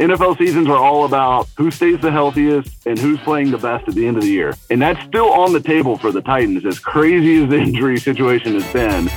NFL 0.00 0.38
seasons 0.38 0.66
are 0.66 0.78
all 0.78 1.04
about 1.04 1.46
who 1.58 1.70
stays 1.70 2.00
the 2.00 2.10
healthiest 2.10 2.86
and 2.86 2.98
who's 2.98 3.20
playing 3.20 3.50
the 3.50 3.58
best 3.58 3.86
at 3.86 3.94
the 3.94 4.06
end 4.06 4.16
of 4.16 4.22
the 4.22 4.30
year. 4.30 4.56
And 4.70 4.80
that's 4.80 4.98
still 5.06 5.30
on 5.30 5.52
the 5.52 5.60
table 5.60 5.98
for 5.98 6.10
the 6.10 6.22
Titans, 6.22 6.64
as 6.64 6.78
crazy 6.78 7.42
as 7.42 7.50
the 7.50 7.58
injury 7.58 8.00
situation 8.00 8.58
has 8.58 8.72
been. 8.72 9.10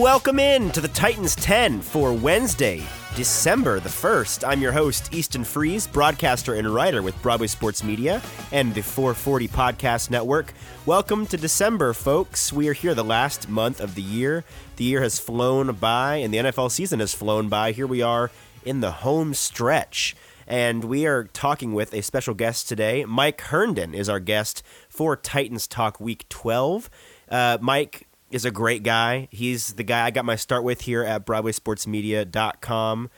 Welcome 0.00 0.38
in 0.38 0.70
to 0.70 0.80
the 0.80 0.86
Titans 0.86 1.34
10 1.34 1.80
for 1.80 2.12
Wednesday, 2.12 2.84
December 3.16 3.80
the 3.80 3.88
1st. 3.88 4.46
I'm 4.46 4.60
your 4.60 4.72
host, 4.72 5.14
Easton 5.14 5.42
Freeze, 5.42 5.86
broadcaster 5.86 6.52
and 6.52 6.68
writer 6.68 7.00
with 7.00 7.20
Broadway 7.22 7.46
Sports 7.46 7.82
Media 7.82 8.20
and 8.52 8.74
the 8.74 8.82
440 8.82 9.48
Podcast 9.48 10.10
Network. 10.10 10.52
Welcome 10.84 11.26
to 11.28 11.38
December, 11.38 11.94
folks. 11.94 12.52
We 12.52 12.68
are 12.68 12.74
here 12.74 12.94
the 12.94 13.02
last 13.02 13.48
month 13.48 13.80
of 13.80 13.94
the 13.94 14.02
year. 14.02 14.44
The 14.76 14.84
year 14.84 15.00
has 15.00 15.18
flown 15.18 15.72
by 15.76 16.16
and 16.16 16.32
the 16.32 16.36
NFL 16.36 16.70
season 16.70 17.00
has 17.00 17.14
flown 17.14 17.48
by. 17.48 17.72
Here 17.72 17.86
we 17.86 18.02
are 18.02 18.30
in 18.66 18.80
the 18.80 18.90
home 18.90 19.32
stretch. 19.32 20.14
And 20.46 20.84
we 20.84 21.06
are 21.06 21.24
talking 21.24 21.72
with 21.72 21.94
a 21.94 22.02
special 22.02 22.34
guest 22.34 22.68
today. 22.68 23.06
Mike 23.06 23.40
Herndon 23.40 23.94
is 23.94 24.10
our 24.10 24.20
guest 24.20 24.62
for 24.90 25.16
Titans 25.16 25.66
Talk 25.66 25.98
Week 25.98 26.28
12. 26.28 26.90
Uh, 27.30 27.56
Mike, 27.62 28.05
is 28.30 28.44
a 28.44 28.50
great 28.50 28.82
guy. 28.82 29.28
He's 29.30 29.74
the 29.74 29.84
guy 29.84 30.06
I 30.06 30.10
got 30.10 30.24
my 30.24 30.36
start 30.36 30.64
with 30.64 30.82
here 30.82 31.02
at 31.02 31.26
BroadwaySportsMedia.com. 31.26 33.10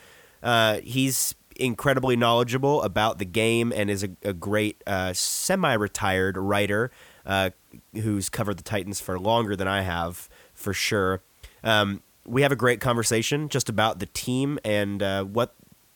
Uh, 0.43 0.81
he's 0.83 1.35
incredibly 1.57 2.17
knowledgeable 2.17 2.83
about 2.83 3.19
the 3.19 3.25
game 3.25 3.73
and 3.75 3.91
is 3.91 4.05
a, 4.05 4.11
a 4.23 4.33
great 4.33 4.83
uh, 4.87 5.13
semi-retired 5.13 6.37
writer 6.37 6.91
uh, 7.27 7.51
who's 7.95 8.29
covered 8.29 8.57
the 8.57 8.63
Titans 8.63 9.01
for 9.01 9.19
longer 9.19 9.57
than 9.57 9.67
I 9.67 9.83
have, 9.83 10.29
for 10.55 10.73
sure. 10.73 11.23
Um, 11.65 12.03
we 12.25 12.43
have 12.43 12.53
a 12.53 12.57
great 12.57 12.81
conversation 12.81 13.49
just 13.49 13.69
about 13.69 13.99
the 13.99 14.07
team 14.07 14.59
and 14.65 15.03
uh, 15.03 15.25
what 15.25 15.55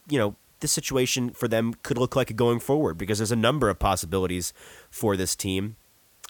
you 0.08 0.18
know 0.18 0.36
the 0.60 0.68
situation 0.68 1.30
for 1.30 1.48
them 1.48 1.74
could 1.82 1.98
look 1.98 2.16
like 2.16 2.34
going 2.36 2.60
forward 2.60 2.96
because 2.96 3.18
there's 3.18 3.32
a 3.32 3.36
number 3.36 3.68
of 3.68 3.78
possibilities 3.78 4.52
for 4.90 5.16
this 5.16 5.36
team. 5.36 5.76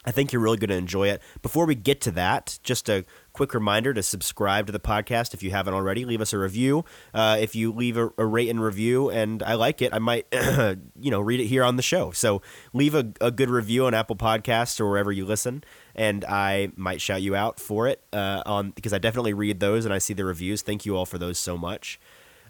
I 0.05 0.11
think 0.11 0.31
you're 0.31 0.41
really 0.41 0.57
going 0.57 0.69
to 0.69 0.75
enjoy 0.75 1.09
it. 1.09 1.21
Before 1.41 1.65
we 1.65 1.75
get 1.75 2.01
to 2.01 2.11
that, 2.11 2.59
just 2.63 2.89
a 2.89 3.05
quick 3.31 3.53
reminder 3.53 3.93
to 3.93 4.03
subscribe 4.03 4.67
to 4.67 4.71
the 4.71 4.79
podcast 4.79 5.33
if 5.33 5.41
you 5.41 5.51
haven't 5.51 5.73
already. 5.73 6.05
Leave 6.05 6.21
us 6.21 6.33
a 6.33 6.37
review. 6.37 6.85
Uh, 7.13 7.37
if 7.39 7.55
you 7.55 7.71
leave 7.71 7.97
a, 7.97 8.11
a, 8.17 8.25
rate 8.25 8.49
and 8.49 8.61
review, 8.61 9.09
and 9.09 9.41
I 9.43 9.55
like 9.55 9.81
it, 9.81 9.93
I 9.93 9.99
might, 9.99 10.27
you 10.31 11.11
know, 11.11 11.19
read 11.19 11.39
it 11.39 11.47
here 11.47 11.63
on 11.63 11.75
the 11.75 11.81
show. 11.81 12.11
So 12.11 12.41
leave 12.73 12.95
a, 12.95 13.11
a, 13.21 13.31
good 13.31 13.49
review 13.49 13.85
on 13.85 13.93
Apple 13.93 14.15
Podcasts 14.15 14.79
or 14.79 14.89
wherever 14.89 15.11
you 15.11 15.25
listen, 15.25 15.63
and 15.95 16.23
I 16.25 16.71
might 16.75 17.01
shout 17.01 17.21
you 17.21 17.35
out 17.35 17.59
for 17.59 17.87
it 17.87 18.03
uh, 18.13 18.43
on 18.45 18.71
because 18.71 18.93
I 18.93 18.99
definitely 18.99 19.33
read 19.33 19.59
those 19.59 19.85
and 19.85 19.93
I 19.93 19.97
see 19.97 20.13
the 20.13 20.25
reviews. 20.25 20.61
Thank 20.61 20.85
you 20.85 20.95
all 20.95 21.05
for 21.05 21.17
those 21.17 21.39
so 21.39 21.57
much. 21.57 21.99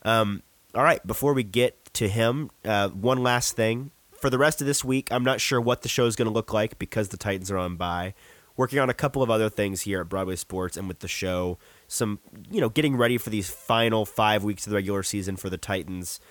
Um, 0.04 0.44
all 0.76 0.84
right, 0.84 1.06
before 1.06 1.34
we 1.34 1.44
get 1.44 1.94
to 1.94 2.09
him, 2.09 2.50
uh, 2.66 2.90
one 2.90 3.22
last 3.22 3.56
thing 3.56 3.92
for 4.24 4.30
the 4.30 4.38
rest 4.38 4.62
of 4.62 4.68
this 4.68 4.86
week, 4.86 5.10
I'm 5.12 5.26
not 5.26 5.42
sure 5.42 5.60
what 5.60 5.82
the 5.82 5.90
show 5.90 6.06
is 6.06 6.16
going 6.16 6.30
to 6.30 6.34
look 6.34 6.54
like 6.54 6.80
because 6.80 7.10
the 7.10 7.18
Titans 7.18 7.52
are 7.52 7.58
on 7.58 7.76
bye. 7.76 8.14
Working 8.56 8.80
on 8.80 8.90
a 8.90 8.94
couple 8.94 9.22
of 9.22 9.30
other 9.30 9.50
things 9.50 9.82
here 9.82 10.00
at 10.00 10.08
Broadway 10.08 10.38
Sports 10.38 10.78
and 10.78 10.88
with 10.88 11.00
the 11.00 11.10
show. 11.10 11.58
Some, 11.90 12.20
you 12.50 12.62
know, 12.62 12.70
getting 12.70 12.96
ready 12.96 13.18
for 13.18 13.30
these 13.30 13.50
final 13.50 14.06
five 14.06 14.46
weeks 14.46 14.66
of 14.66 14.70
the 14.70 14.78
regular 14.78 15.04
season 15.04 15.36
for 15.36 15.50
the 15.50 15.58
Titans 15.58 16.22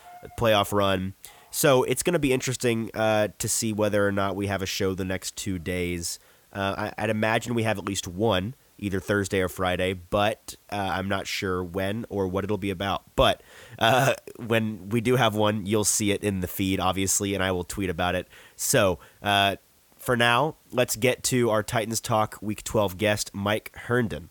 playoff 0.40 0.72
run. 0.72 1.12
So 1.50 1.82
it's 1.82 2.02
going 2.02 2.14
to 2.14 2.18
be 2.18 2.32
interesting 2.32 2.90
uh, 2.94 3.28
to 3.36 3.46
see 3.46 3.74
whether 3.74 4.08
or 4.08 4.12
not 4.12 4.36
we 4.36 4.46
have 4.46 4.62
a 4.62 4.66
show 4.66 4.94
the 4.94 5.04
next 5.04 5.36
two 5.36 5.58
days. 5.58 6.18
Uh, 6.50 6.92
I, 6.96 7.02
would 7.02 7.10
imagine 7.10 7.52
we 7.52 7.64
have 7.64 7.76
at 7.76 7.84
least 7.84 8.08
one 8.08 8.54
either 8.78 9.00
Thursday 9.00 9.40
or 9.40 9.48
Friday, 9.48 9.92
but 9.92 10.56
uh, 10.70 10.76
I'm 10.76 11.08
not 11.08 11.26
sure 11.26 11.62
when 11.62 12.04
or 12.08 12.28
what 12.28 12.44
it'll 12.44 12.58
be 12.58 12.70
about. 12.70 13.02
But 13.16 13.42
uh, 13.78 14.14
when 14.36 14.88
we 14.88 15.00
do 15.00 15.16
have 15.16 15.34
one, 15.34 15.66
you'll 15.66 15.84
see 15.84 16.10
it 16.12 16.22
in 16.24 16.40
the 16.40 16.48
feed, 16.48 16.80
obviously, 16.80 17.34
and 17.34 17.42
I 17.42 17.52
will 17.52 17.64
tweet 17.64 17.90
about 17.90 18.14
it. 18.14 18.28
So 18.56 18.98
uh, 19.22 19.56
for 19.96 20.16
now, 20.16 20.56
let's 20.72 20.96
get 20.96 21.22
to 21.24 21.50
our 21.50 21.62
Titans 21.62 22.00
Talk 22.00 22.38
Week 22.42 22.64
12 22.64 22.98
guest, 22.98 23.30
Mike 23.32 23.70
Herndon. 23.74 24.30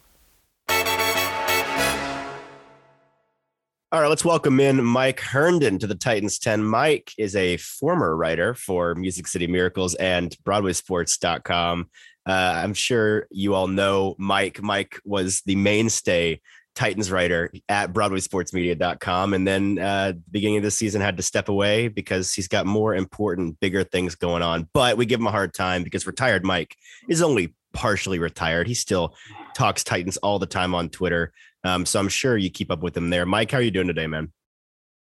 All 3.94 4.00
right, 4.00 4.08
let's 4.08 4.23
welcome 4.23 4.62
in 4.62 4.81
Mike 4.85 5.19
Herndon 5.19 5.78
to 5.79 5.85
the 5.85 5.96
Titans 5.96 6.40
10. 6.40 6.63
Mike 6.63 7.12
is 7.18 7.35
a 7.35 7.58
former 7.58 8.16
writer 8.16 8.53
for 8.53 8.96
Music 8.96 9.28
City 9.28 9.47
Miracles 9.47 9.96
and 9.96 10.34
BroadwaySports.com. 10.46 11.90
Uh, 12.28 12.62
I'm 12.64 12.74
sure 12.74 13.28
you 13.32 13.54
all 13.56 13.68
know 13.68 14.16
Mike. 14.18 14.62
Mike 14.62 15.00
was 15.04 15.42
the 15.46 15.56
mainstay 15.56 16.40
Titans 16.74 17.12
writer 17.12 17.52
at 17.68 17.92
BroadwaySportsMedia.com, 17.94 19.34
and 19.34 19.48
then 19.48 19.78
uh, 19.80 20.14
beginning 20.30 20.58
of 20.58 20.64
the 20.64 20.72
season 20.72 21.02
had 21.02 21.18
to 21.18 21.24
step 21.24 21.50
away 21.50 21.88
because 21.88 22.34
he's 22.34 22.48
got 22.48 22.66
more 22.66 22.96
important, 22.96 23.59
bigger 23.59 23.84
things 23.84 24.16
going 24.16 24.42
on. 24.42 24.70
But 24.74 24.98
we 24.98 25.06
give 25.06 25.20
him 25.20 25.28
a 25.28 25.32
hard 25.32 25.54
time 25.54 25.84
because 25.84 26.08
retired 26.08 26.46
Mike 26.46 26.76
is 27.09 27.22
only 27.22 27.54
partially 27.74 28.20
retired. 28.20 28.68
He 28.68 28.74
still 28.74 29.16
talks 29.53 29.84
Titans 29.84 30.18
all 30.18 30.40
the 30.40 30.46
time 30.46 30.74
on 30.74 30.90
Twitter. 30.90 31.34
Um, 31.64 31.86
so 31.86 32.00
I'm 32.00 32.09
sure 32.09 32.38
you 32.38 32.50
keep 32.50 32.72
up 32.72 32.82
with 32.82 32.96
him 32.96 33.09
there. 33.09 33.26
Mike, 33.26 33.52
how 33.52 33.58
are 33.58 33.62
you 33.62 33.72
doing 33.72 33.88
today, 33.88 34.08
man? 34.08 34.32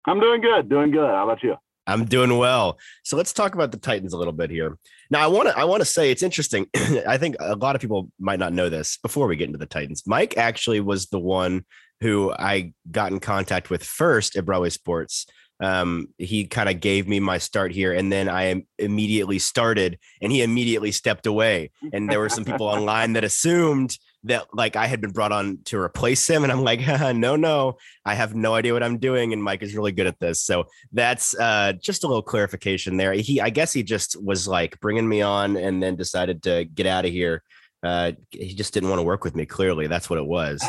I'm 0.08 0.20
doing 0.20 0.42
good. 0.42 0.68
Doing 0.68 0.92
good. 0.92 1.10
How 1.10 1.24
about 1.24 1.44
you? 1.44 1.56
I'm 1.88 2.06
doing 2.06 2.38
well. 2.38 2.80
So 3.04 3.18
let's 3.18 3.34
talk 3.34 3.56
about 3.56 3.72
the 3.72 3.78
Titans 3.78 4.14
a 4.14 4.18
little 4.18 4.34
bit 4.34 4.50
here. 4.50 4.78
Now, 5.10 5.24
I 5.24 5.28
want 5.28 5.50
to 5.50 5.58
I 5.58 5.64
want 5.66 5.82
to 5.82 5.86
say 5.86 6.12
it's 6.12 6.24
interesting. 6.24 6.68
I 7.08 7.18
think 7.18 7.36
a 7.40 7.56
lot 7.56 7.76
of 7.76 7.82
people 7.82 8.12
might 8.20 8.40
not 8.40 8.54
know 8.54 8.70
this 8.70 8.98
before 8.98 9.28
we 9.28 9.36
get 9.36 9.48
into 9.48 9.58
the 9.58 9.66
Titans. 9.66 10.04
Mike 10.06 10.38
actually 10.38 10.80
was 10.80 11.08
the 11.08 11.20
one 11.20 11.66
who 12.00 12.32
I 12.32 12.74
got 12.90 13.12
in 13.12 13.20
contact 13.20 13.70
with 13.70 13.84
first 13.84 14.36
at 14.36 14.46
Broadway 14.46 14.70
Sports. 14.70 15.26
Um, 15.62 16.08
he 16.18 16.46
kind 16.46 16.70
of 16.70 16.80
gave 16.80 17.08
me 17.08 17.20
my 17.20 17.38
start 17.38 17.72
here, 17.72 17.94
and 17.94 18.12
then 18.12 18.28
I 18.28 18.64
immediately 18.80 19.38
started, 19.38 20.00
and 20.20 20.32
he 20.32 20.42
immediately 20.42 20.92
stepped 20.92 21.28
away. 21.28 21.70
And 21.94 22.10
there 22.10 22.20
were 22.20 22.30
some 22.30 22.46
people 22.46 22.66
online 22.68 23.14
that 23.14 23.24
assumed 23.24 23.96
that 24.24 24.46
like 24.54 24.76
I 24.76 24.88
had 24.88 25.02
been 25.02 25.12
brought 25.12 25.32
on 25.32 25.60
to 25.66 25.80
replace 25.80 26.30
him, 26.30 26.44
and 26.44 26.52
I'm 26.52 26.64
like, 26.64 26.80
no, 27.16 27.36
no, 27.36 27.78
I 28.06 28.14
have 28.14 28.36
no 28.36 28.54
idea 28.54 28.74
what 28.74 28.84
I'm 28.84 28.98
doing, 28.98 29.34
and 29.34 29.44
Mike 29.44 29.64
is 29.64 29.76
really 29.76 29.92
good 29.92 30.08
at 30.08 30.20
this. 30.20 30.42
So 30.42 30.66
that's 30.92 31.38
uh, 31.40 31.74
just 31.74 32.04
a 32.04 32.08
little 32.08 32.22
clarification 32.22 32.98
there. 32.98 33.14
He, 33.14 33.42
I 33.42 33.50
guess, 33.50 33.74
he 33.74 33.84
just 33.84 34.22
was 34.22 34.48
like 34.48 34.80
bringing 34.80 35.08
me 35.08 35.22
on, 35.22 35.58
and 35.58 35.82
then 35.82 35.96
decided 35.96 36.44
to 36.44 36.66
get 36.66 36.86
out 36.86 37.06
of 37.06 37.12
here. 37.12 37.44
Uh, 37.84 38.12
he 38.30 38.54
just 38.54 38.74
didn't 38.74 38.90
want 38.90 39.00
to 39.00 39.04
work 39.04 39.24
with 39.24 39.36
me. 39.36 39.46
Clearly, 39.46 39.88
that's 39.88 40.10
what 40.10 40.20
it 40.20 40.26
was. 40.26 40.64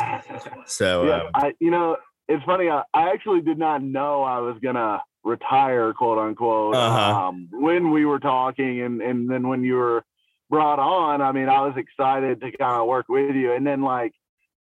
So, 0.65 1.05
yeah, 1.05 1.23
um, 1.23 1.29
I, 1.35 1.53
you 1.59 1.69
know, 1.69 1.97
it's 2.27 2.43
funny. 2.45 2.69
I, 2.69 2.83
I 2.93 3.11
actually 3.11 3.41
did 3.41 3.59
not 3.59 3.83
know 3.83 4.23
I 4.23 4.39
was 4.39 4.55
gonna 4.63 5.01
retire, 5.23 5.93
quote 5.93 6.17
unquote, 6.17 6.75
uh-huh. 6.75 7.27
um, 7.27 7.49
when 7.51 7.91
we 7.91 8.05
were 8.05 8.19
talking, 8.19 8.81
and 8.81 9.01
and 9.01 9.29
then 9.29 9.47
when 9.47 9.63
you 9.63 9.75
were 9.75 10.03
brought 10.53 10.77
on, 10.77 11.19
I 11.19 11.31
mean, 11.31 11.49
I 11.49 11.61
was 11.61 11.73
excited 11.77 12.39
to 12.41 12.51
kind 12.55 12.79
of 12.79 12.85
work 12.85 13.07
with 13.09 13.35
you. 13.35 13.53
And 13.53 13.65
then 13.65 13.81
like 13.81 14.13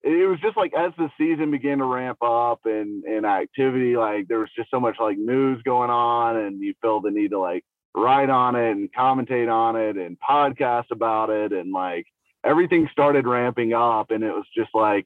it 0.03 0.29
was 0.29 0.39
just 0.39 0.55
like 0.55 0.71
as 0.77 0.91
the 0.99 1.09
season 1.17 1.49
began 1.49 1.79
to 1.79 1.85
ramp 1.85 2.19
up 2.21 2.59
and 2.65 3.03
and 3.05 3.25
activity, 3.25 3.97
like 3.97 4.27
there 4.27 4.37
was 4.37 4.51
just 4.55 4.69
so 4.69 4.79
much 4.79 4.97
like 4.99 5.17
news 5.17 5.63
going 5.63 5.89
on, 5.89 6.37
and 6.37 6.61
you 6.61 6.75
felt 6.79 7.03
the 7.03 7.09
need 7.09 7.31
to 7.31 7.39
like 7.39 7.63
write 7.97 8.29
on 8.29 8.55
it 8.55 8.69
and 8.69 8.93
commentate 8.93 9.51
on 9.51 9.75
it 9.75 9.97
and 9.97 10.15
podcast 10.19 10.91
about 10.91 11.31
it, 11.31 11.51
and 11.53 11.73
like 11.73 12.05
everything 12.45 12.87
started 12.91 13.25
ramping 13.25 13.73
up, 13.73 14.11
and 14.11 14.23
it 14.23 14.31
was 14.31 14.45
just 14.55 14.69
like 14.75 15.05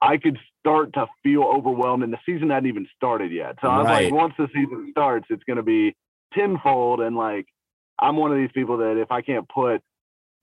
I 0.00 0.16
could 0.16 0.38
start 0.60 0.94
to 0.94 1.06
feel 1.22 1.42
overwhelmed, 1.42 2.04
and 2.04 2.12
the 2.12 2.18
season 2.24 2.48
hadn't 2.48 2.70
even 2.70 2.88
started 2.96 3.32
yet. 3.32 3.56
So 3.60 3.68
I 3.68 3.78
was 3.78 3.86
right. 3.86 4.04
like, 4.04 4.14
once 4.14 4.34
the 4.38 4.48
season 4.48 4.88
starts, 4.92 5.26
it's 5.28 5.44
going 5.44 5.58
to 5.58 5.62
be 5.62 5.94
tenfold, 6.32 7.00
and 7.00 7.14
like 7.16 7.46
I'm 7.98 8.16
one 8.16 8.32
of 8.32 8.38
these 8.38 8.52
people 8.54 8.78
that 8.78 8.98
if 8.98 9.12
I 9.12 9.20
can't 9.20 9.46
put 9.46 9.82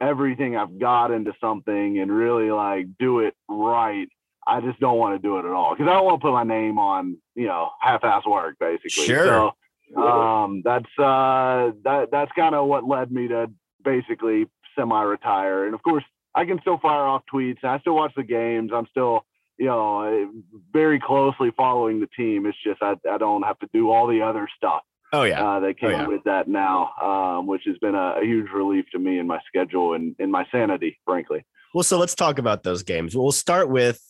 everything 0.02 0.56
I've 0.56 0.80
got 0.80 1.12
into 1.12 1.34
something 1.40 2.00
and 2.00 2.12
really 2.12 2.52
like 2.52 2.88
do 3.00 3.20
it 3.20 3.36
right. 3.50 4.08
I 4.46 4.60
just 4.60 4.80
don't 4.80 4.98
want 4.98 5.16
to 5.16 5.26
do 5.26 5.38
it 5.38 5.46
at 5.46 5.52
all 5.52 5.74
because 5.74 5.90
I 5.90 5.94
don't 5.94 6.06
want 6.06 6.20
to 6.20 6.26
put 6.26 6.34
my 6.34 6.44
name 6.44 6.78
on, 6.78 7.18
you 7.36 7.48
know, 7.48 7.70
half-ass 7.80 8.26
work 8.26 8.58
basically. 8.60 9.06
Sure. 9.06 9.54
So, 9.96 10.02
um, 10.02 10.62
that's 10.66 10.90
uh, 10.98 11.72
that 11.84 12.10
that's 12.12 12.32
kind 12.36 12.56
of 12.56 12.68
what 12.68 12.86
led 12.86 13.12
me 13.12 13.28
to 13.30 13.50
basically 13.84 14.48
semi-retire. 14.76 15.66
And 15.66 15.74
of 15.74 15.84
course, 15.84 16.04
I 16.36 16.46
can 16.46 16.60
still 16.62 16.80
fire 16.80 17.04
off 17.04 17.24
tweets. 17.34 17.64
I 17.64 17.80
still 17.80 17.96
watch 17.96 18.14
the 18.16 18.24
games. 18.24 18.72
I'm 18.74 18.88
still, 18.90 19.24
you 19.58 19.68
know, 19.68 20.32
very 20.72 21.00
closely 21.00 21.52
following 21.56 22.00
the 22.00 22.08
team. 22.08 22.46
It's 22.46 22.58
just 22.66 22.82
I, 22.82 22.96
I 23.10 23.18
don't 23.18 23.44
have 23.44 23.60
to 23.60 23.70
do 23.74 23.92
all 23.92 24.08
the 24.08 24.22
other 24.22 24.50
stuff 24.58 24.82
Oh 25.14 25.24
yeah, 25.24 25.46
uh, 25.46 25.60
that 25.60 25.80
came 25.80 25.92
oh, 25.92 25.94
yeah. 25.94 26.08
with 26.08 26.24
that 26.26 26.48
now, 26.48 26.90
um, 27.02 27.46
which 27.46 27.62
has 27.68 27.78
been 27.78 27.94
a, 27.94 28.16
a, 28.22 28.26
huge 28.26 28.50
relief 28.52 28.86
to 28.94 29.00
me 29.00 29.20
in 29.20 29.28
my 29.28 29.40
schedule 29.48 29.94
and 29.94 30.16
in 30.18 30.32
my 30.32 30.46
sanity, 30.52 31.00
frankly. 31.06 31.46
Well, 31.76 31.84
so 31.84 32.00
let's 32.00 32.16
talk 32.16 32.40
about 32.40 32.64
those 32.64 32.82
games. 32.82 33.16
We'll 33.16 33.32
start 33.32 33.70
with 33.70 34.02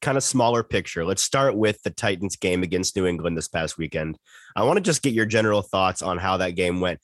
kind 0.00 0.16
of 0.16 0.22
smaller 0.22 0.62
picture. 0.62 1.04
Let's 1.04 1.22
start 1.22 1.56
with 1.56 1.82
the 1.82 1.90
Titans 1.90 2.36
game 2.36 2.62
against 2.62 2.94
New 2.94 3.06
England 3.06 3.36
this 3.36 3.48
past 3.48 3.76
weekend. 3.76 4.18
I 4.54 4.62
want 4.62 4.76
to 4.76 4.82
just 4.82 5.02
get 5.02 5.14
your 5.14 5.26
general 5.26 5.62
thoughts 5.62 6.00
on 6.00 6.18
how 6.18 6.36
that 6.36 6.50
game 6.54 6.80
went. 6.80 7.00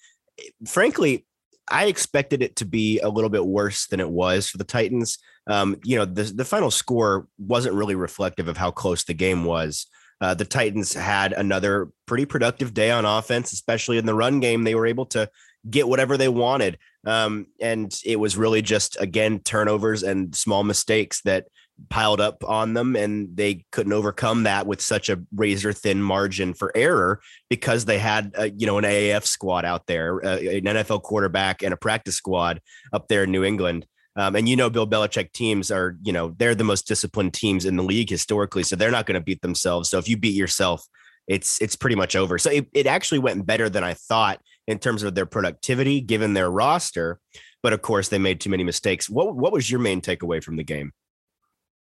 Frankly, 0.67 1.27
I 1.69 1.87
expected 1.87 2.43
it 2.43 2.57
to 2.57 2.65
be 2.65 3.01
a 3.01 3.09
little 3.09 3.31
bit 3.31 3.45
worse 3.45 3.87
than 3.87 3.99
it 3.99 4.09
was 4.09 4.49
for 4.49 4.59
the 4.59 4.65
Titans. 4.65 5.19
Um, 5.49 5.77
you 5.85 5.97
know, 5.97 6.05
the 6.05 6.25
the 6.25 6.45
final 6.45 6.71
score 6.71 7.27
wasn't 7.39 7.75
really 7.75 7.97
reflective 7.97 8.49
of 8.49 8.57
how 8.57 8.71
close 8.71 9.05
the 9.05 9.15
game 9.15 9.45
was. 9.45 9.87
Uh, 10.21 10.35
the 10.35 10.45
Titans 10.45 10.95
had 10.95 11.33
another 11.33 11.91
pretty 12.07 12.25
productive 12.25 12.73
day 12.73 12.91
on 12.91 13.05
offense, 13.05 13.53
especially 13.53 13.99
in 13.99 14.07
the 14.07 14.15
run 14.15 14.41
game. 14.41 14.65
They 14.65 14.75
were 14.75 14.87
able 14.87 15.07
to 15.07 15.29
get 15.69 15.89
whatever 15.89 16.17
they 16.17 16.29
wanted. 16.29 16.79
Um, 17.07 17.47
and 17.61 17.95
it 18.05 18.17
was 18.17 18.37
really 18.37 18.63
just, 18.63 18.97
again, 19.01 19.41
turnovers 19.41 20.03
and 20.03 20.35
small 20.35 20.65
mistakes 20.65 21.21
that 21.23 21.47
piled 21.91 22.21
up 22.21 22.43
on 22.45 22.75
them. 22.75 22.97
And 22.97 23.37
they 23.37 23.65
couldn't 23.71 23.93
overcome 23.93 24.45
that 24.45 24.67
with 24.67 24.81
such 24.81 25.11
a 25.11 25.21
razor 25.35 25.73
thin 25.73 26.03
margin 26.03 26.55
for 26.55 26.73
error 26.75 27.21
because 27.51 27.85
they 27.85 27.99
had, 27.99 28.33
a, 28.37 28.51
you 28.51 28.67
know, 28.67 28.79
an 28.79 28.85
AAF 28.85 29.27
squad 29.27 29.65
out 29.65 29.87
there, 29.87 30.25
uh, 30.25 30.39
an 30.39 30.65
NFL 30.65 31.03
quarterback 31.03 31.63
and 31.63 31.75
a 31.75 31.77
practice 31.77 32.17
squad 32.17 32.61
up 32.93 33.09
there 33.09 33.25
in 33.25 33.31
New 33.31 33.45
England. 33.45 33.87
Um, 34.17 34.35
and 34.35 34.49
you 34.49 34.57
know, 34.57 34.71
Bill 34.71 34.87
Belichick 34.87 35.33
teams 35.33 35.71
are, 35.71 35.97
you 36.03 36.13
know, 36.13 36.35
they're 36.39 36.55
the 36.55 36.65
most 36.65 36.87
disciplined 36.87 37.35
teams 37.35 37.65
in 37.65 37.77
the 37.77 37.83
league 37.83 38.09
historically. 38.09 38.63
So 38.63 38.75
they're 38.75 38.91
not 38.91 39.07
going 39.07 39.21
to 39.21 39.25
beat 39.25 39.43
themselves. 39.43 39.91
So 39.91 39.99
if 39.99 40.09
you 40.09 40.17
beat 40.17 40.35
yourself, 40.35 40.87
it's 41.29 41.61
it's 41.61 41.77
pretty 41.77 41.97
much 41.97 42.17
over. 42.17 42.39
So 42.39 42.51
it, 42.51 42.67
it 42.73 42.87
actually 42.87 43.19
went 43.19 43.45
better 43.47 43.69
than 43.69 43.85
I 43.85 43.95
thought 43.95 44.41
in 44.67 44.79
terms 44.79 45.03
of 45.03 45.15
their 45.15 45.27
productivity 45.27 46.01
given 46.01 46.35
their 46.35 46.51
roster. 46.51 47.19
But 47.63 47.73
of 47.73 47.83
course, 47.83 48.09
they 48.09 48.19
made 48.19 48.41
too 48.41 48.51
many 48.51 48.65
mistakes. 48.65 49.11
What 49.11 49.37
what 49.37 49.53
was 49.53 49.71
your 49.71 49.81
main 49.81 50.01
takeaway 50.01 50.43
from 50.43 50.57
the 50.57 50.65
game? 50.65 50.93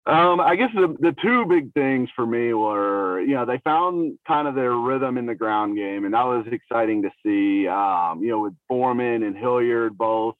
Um, 0.07 0.39
I 0.39 0.55
guess 0.55 0.69
the, 0.73 0.95
the 1.01 1.13
two 1.21 1.45
big 1.45 1.73
things 1.73 2.09
for 2.15 2.25
me 2.25 2.53
were, 2.53 3.19
you 3.19 3.33
know, 3.33 3.45
they 3.45 3.59
found 3.65 4.17
kind 4.25 4.47
of 4.47 4.55
their 4.55 4.73
rhythm 4.73 5.17
in 5.17 5.25
the 5.25 5.35
ground 5.35 5.75
game, 5.75 6.05
and 6.05 6.13
that 6.13 6.23
was 6.23 6.45
exciting 6.49 7.01
to 7.01 7.09
see. 7.23 7.67
Um, 7.67 8.23
you 8.23 8.29
know, 8.29 8.39
with 8.39 8.53
Foreman 8.69 9.23
and 9.23 9.35
Hilliard 9.35 9.97
both 9.97 10.35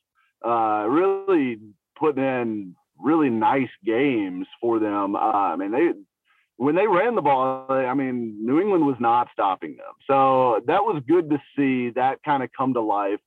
uh, 0.48 0.86
really 0.88 1.60
putting 2.00 2.24
in 2.24 2.76
really 2.98 3.30
nice 3.30 3.70
games 3.86 4.48
for 4.62 4.80
them. 4.80 5.16
I 5.16 5.56
mean, 5.56 5.72
they 5.72 5.92
when 6.58 6.76
they 6.76 6.88
ran 6.88 7.16
the 7.16 7.22
ball, 7.22 7.68
I 7.70 7.94
mean, 7.94 8.38
New 8.44 8.60
England 8.60 8.86
was 8.86 8.96
not 9.00 9.28
stopping 9.32 9.78
them. 9.78 9.94
So 10.08 10.62
that 10.66 10.84
was 10.84 11.04
good 11.08 11.30
to 11.30 11.38
see 11.56 11.92
that 11.92 12.24
kind 12.24 12.42
of 12.42 12.50
come 12.58 12.74
to 12.74 12.82
life. 12.82 13.20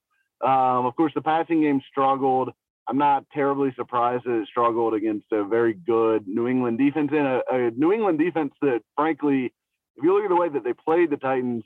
Um, 0.44 0.86
of 0.86 0.96
course, 0.96 1.12
the 1.14 1.20
passing 1.20 1.62
game 1.62 1.80
struggled. 1.88 2.50
I'm 2.88 2.98
not 2.98 3.24
terribly 3.32 3.72
surprised 3.76 4.24
that 4.24 4.40
it 4.40 4.48
struggled 4.48 4.94
against 4.94 5.26
a 5.30 5.44
very 5.44 5.74
good 5.74 6.26
New 6.26 6.48
England 6.48 6.78
defense 6.78 7.10
and 7.12 7.26
a, 7.26 7.42
a 7.50 7.70
New 7.70 7.92
England 7.92 8.18
defense 8.18 8.52
that, 8.62 8.80
frankly, 8.96 9.52
if 9.96 10.02
you 10.02 10.12
look 10.12 10.24
at 10.24 10.28
the 10.28 10.40
way 10.40 10.48
that 10.48 10.64
they 10.64 10.72
played 10.72 11.10
the 11.10 11.16
Titans, 11.16 11.62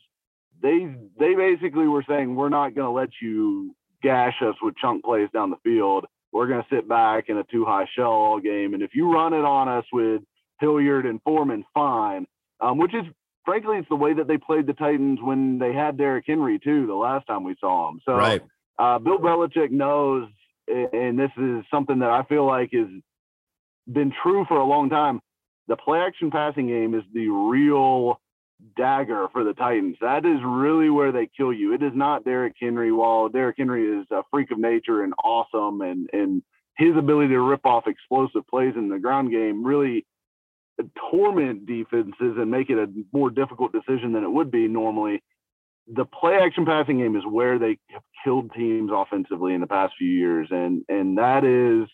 they 0.63 0.95
they 1.19 1.35
basically 1.35 1.89
were 1.89 2.05
saying 2.07 2.35
we're 2.35 2.49
not 2.51 2.75
going 2.75 2.87
to 2.87 2.91
let 2.91 3.11
you 3.23 3.75
gash 4.05 4.35
us 4.43 4.55
with 4.63 4.77
chunk 4.77 5.03
plays 5.03 5.29
down 5.33 5.51
the 5.51 5.57
field. 5.65 6.05
We're 6.33 6.47
going 6.47 6.63
to 6.63 6.69
sit 6.69 6.89
back 6.89 7.29
in 7.29 7.39
a 7.39 7.45
two 7.45 7.65
high 7.65 7.87
shell 7.97 8.11
all 8.11 8.41
game, 8.41 8.75
and 8.75 8.83
if 8.83 8.91
you 8.95 9.11
run 9.11 9.33
it 9.33 9.45
on 9.45 9.69
us 9.69 9.85
with 9.93 10.23
Hilliard 10.61 11.07
and 11.07 11.21
Foreman 11.23 11.65
fine, 11.73 12.27
um, 12.61 12.79
which 12.79 12.95
is 12.95 13.05
frankly 13.45 13.79
it's 13.79 13.89
the 13.89 13.97
way 13.97 14.15
that 14.15 14.29
they 14.29 14.37
played 14.37 14.67
the 14.67 14.75
Titans 14.75 15.19
when 15.23 15.59
they 15.59 15.73
had 15.73 15.97
Derrick 15.97 16.25
Henry 16.27 16.59
too 16.59 16.87
the 16.87 16.95
last 16.95 17.27
time 17.27 17.45
we 17.45 17.57
saw 17.61 17.89
him. 17.89 18.01
So 18.05 18.15
right. 18.15 18.43
uh, 18.79 18.99
Bill 18.99 19.19
Belichick 19.19 19.71
knows, 19.71 20.29
and 20.69 21.19
this 21.19 21.31
is 21.37 21.65
something 21.71 22.01
that 22.01 22.11
I 22.11 22.23
feel 22.25 22.47
like 22.47 22.71
has 22.73 22.89
been 23.91 24.13
true 24.23 24.45
for 24.49 24.59
a 24.59 24.65
long 24.65 24.91
time. 24.91 25.21
The 25.69 25.77
play 25.77 26.01
action 26.01 26.31
passing 26.31 26.67
game 26.67 26.95
is 26.95 27.05
the 27.13 27.29
real 27.29 28.21
dagger 28.77 29.29
for 29.33 29.45
the 29.45 29.53
Titans. 29.53 29.97
That 30.01 30.25
is 30.25 30.41
really 30.45 30.91
where 30.91 31.13
they 31.13 31.29
kill 31.37 31.53
you. 31.53 31.75
It 31.75 31.83
is 31.83 31.93
not 31.95 32.25
Derrick 32.25 32.55
Henry. 32.61 32.93
While 32.93 33.29
Derrick 33.29 33.57
Henry 33.59 34.01
is 34.01 34.07
a 34.11 34.23
freak 34.31 34.51
of 34.51 34.59
nature 34.59 35.03
and 35.03 35.13
awesome, 35.23 35.81
and 35.81 36.09
and 36.13 36.43
his 36.77 36.97
ability 36.97 37.29
to 37.29 37.41
rip 37.41 37.65
off 37.67 37.87
explosive 37.87 38.47
plays 38.49 38.75
in 38.77 38.89
the 38.89 38.99
ground 38.99 39.31
game 39.31 39.65
really 39.65 40.05
torment 41.11 41.67
defenses 41.67 42.15
and 42.21 42.51
make 42.51 42.71
it 42.71 42.79
a 42.79 42.89
more 43.13 43.31
difficult 43.31 43.73
decision 43.73 44.13
than 44.13 44.25
it 44.25 44.31
would 44.31 44.51
be 44.51 44.67
normally. 44.67 45.23
The 45.87 46.05
play 46.05 46.37
action 46.37 46.65
passing 46.65 46.99
game 46.99 47.15
is 47.15 47.25
where 47.29 47.59
they 47.59 47.79
have 47.91 48.03
killed 48.25 48.53
teams 48.55 48.91
offensively 48.93 49.55
in 49.55 49.61
the 49.61 49.67
past 49.67 49.95
few 49.99 50.09
years, 50.09 50.49
and 50.51 50.83
and 50.89 51.19
that 51.19 51.45
is 51.45 51.89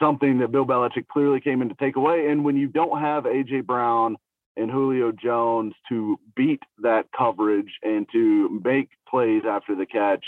something 0.00 0.38
that 0.38 0.50
Bill 0.50 0.66
Belichick 0.66 1.06
clearly 1.06 1.40
came 1.40 1.62
in 1.62 1.68
to 1.68 1.76
take 1.76 1.96
away. 1.96 2.28
And 2.28 2.44
when 2.44 2.56
you 2.56 2.66
don't 2.66 3.00
have 3.00 3.24
AJ 3.24 3.64
Brown 3.66 4.16
and 4.56 4.70
Julio 4.70 5.12
Jones 5.12 5.74
to 5.88 6.18
beat 6.36 6.62
that 6.82 7.06
coverage 7.16 7.72
and 7.82 8.06
to 8.12 8.60
make 8.64 8.88
plays 9.08 9.42
after 9.48 9.74
the 9.74 9.86
catch, 9.86 10.24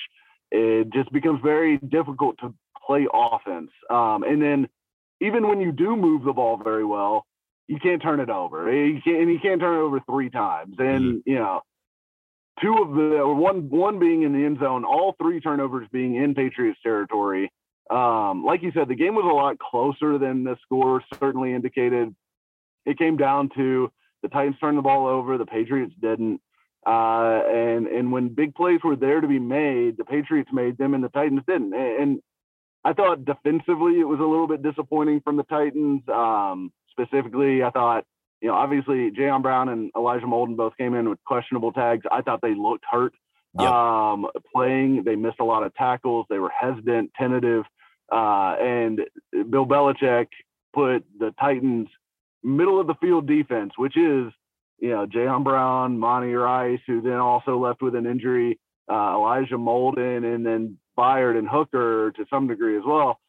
it 0.51 0.93
just 0.93 1.13
becomes 1.13 1.41
very 1.43 1.79
difficult 1.79 2.37
to 2.41 2.55
play 2.87 3.07
offense. 3.13 3.71
Um, 3.91 4.23
and 4.23 4.43
then 4.43 4.69
even 5.21 5.49
when 5.49 5.61
you 5.61 5.73
do 5.73 5.97
move 5.97 6.25
the 6.25 6.33
ball 6.33 6.61
very 6.63 6.85
well, 6.85 7.27
you 7.69 7.79
can't 7.79 8.03
turn 8.03 8.21
it 8.21 8.29
over. 8.29 8.71
You 8.73 9.01
can't, 9.03 9.23
and 9.23 9.33
you 9.33 9.39
can't 9.41 9.61
turn 9.61 9.79
it 9.79 9.81
over 9.81 10.01
three 10.01 10.31
times. 10.31 10.75
And 10.79 11.05
mm-hmm. 11.05 11.31
you 11.31 11.37
know, 11.37 11.61
two 12.61 12.77
of 12.83 12.95
the 12.95 13.19
or 13.19 13.35
one 13.35 13.71
one 13.71 13.99
being 13.99 14.23
in 14.23 14.33
the 14.33 14.45
end 14.45 14.59
zone, 14.59 14.85
all 14.85 15.15
three 15.21 15.41
turnovers 15.41 15.89
being 15.93 16.17
in 16.17 16.35
Patriots 16.35 16.79
territory. 16.83 17.51
Um, 17.91 18.45
like 18.45 18.63
you 18.63 18.73
said, 18.73 18.89
the 18.89 18.95
game 18.95 19.15
was 19.15 19.25
a 19.25 19.35
lot 19.35 19.59
closer 19.59 20.19
than 20.19 20.45
the 20.45 20.57
score 20.63 21.03
certainly 21.19 21.55
indicated. 21.55 22.15
It 22.85 22.99
came 22.99 23.17
down 23.17 23.51
to 23.57 23.91
the 24.23 24.29
Titans 24.29 24.57
turned 24.61 24.79
the 24.79 24.83
ball 24.83 25.07
over, 25.07 25.39
the 25.39 25.47
Patriots 25.47 25.95
didn't. 26.01 26.41
Uh, 26.85 27.43
and 27.49 27.87
and 27.87 28.11
when 28.11 28.29
big 28.29 28.55
plays 28.55 28.81
were 28.83 28.97
there 28.97 29.21
to 29.21 29.29
be 29.29 29.39
made, 29.39 29.97
the 29.97 30.05
Patriots 30.05 30.51
made 30.53 30.77
them 30.79 30.95
and 30.95 31.05
the 31.05 31.09
Titans 31.09 31.43
didn't. 31.47 31.73
And, 31.75 32.03
and 32.03 32.23
I 32.85 32.93
thought 32.93 33.25
defensively 33.25 34.01
it 34.01 34.09
was 34.09 34.19
a 34.19 34.25
little 34.25 34.49
bit 34.49 34.63
disappointing 34.63 35.21
from 35.21 35.37
the 35.37 35.45
Titans. 35.45 36.03
Um, 36.09 36.73
specifically, 36.91 37.63
I 37.63 37.71
thought, 37.71 38.05
you 38.41 38.49
know, 38.49 38.55
obviously 38.55 39.11
Jayon 39.13 39.43
Brown 39.43 39.69
and 39.69 39.93
Elijah 39.97 40.27
Molden 40.27 40.57
both 40.57 40.77
came 40.77 40.95
in 40.95 41.09
with 41.09 41.23
questionable 41.25 41.73
tags. 41.73 42.05
I 42.11 42.23
thought 42.23 42.41
they 42.43 42.55
looked 42.55 42.85
hurt 42.91 43.15
yep. 43.59 43.69
um, 43.69 44.27
playing. 44.53 45.05
They 45.05 45.15
missed 45.15 45.41
a 45.41 45.45
lot 45.45 45.63
of 45.63 45.75
tackles. 45.75 46.27
They 46.29 46.39
were 46.39 46.51
hesitant, 46.59 47.13
tentative. 47.17 47.65
Uh, 48.11 48.57
and 48.61 49.01
Bill 49.51 49.67
Belichick 49.67 50.27
put 50.75 51.05
the 51.19 51.33
Titans 51.41 51.89
middle 52.43 52.81
of 52.81 52.87
the 52.87 52.94
field 52.94 53.27
defense, 53.27 53.73
which 53.77 53.97
is, 53.97 54.33
you 54.79 54.91
know, 54.91 55.06
Jayon 55.06 55.44
Brown, 55.44 55.99
Monty 55.99 56.33
Rice, 56.33 56.81
who 56.87 57.00
then 57.00 57.15
also 57.15 57.59
left 57.59 57.83
with 57.83 57.94
an 57.94 58.06
injury, 58.06 58.59
uh, 58.91 59.15
Elijah 59.15 59.56
Molden, 59.56 60.35
and 60.35 60.44
then 60.44 60.79
Byard 60.99 61.39
and 61.39 61.49
Hooker 61.49 62.13
to 62.17 62.27
some 62.29 62.49
degree 62.49 62.77
as 62.77 62.82
well. 62.84 63.20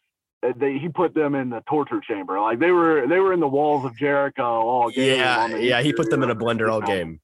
Uh, 0.44 0.54
they, 0.58 0.78
he 0.78 0.90
put 0.90 1.14
them 1.14 1.36
in 1.36 1.50
the 1.50 1.62
torture 1.70 2.02
chamber. 2.02 2.40
Like 2.40 2.60
they 2.60 2.72
were 2.72 3.08
they 3.08 3.20
were 3.20 3.34
in 3.34 3.40
the 3.40 3.48
walls 3.48 3.86
of 3.86 3.96
Jericho 3.98 4.44
all 4.44 4.90
game. 4.90 5.18
Yeah, 5.18 5.56
yeah. 5.56 5.82
He 5.82 5.94
put 5.94 6.10
them 6.10 6.24
in 6.24 6.30
a 6.30 6.36
blender 6.36 6.72
all 6.72 6.82
game. 6.82 7.20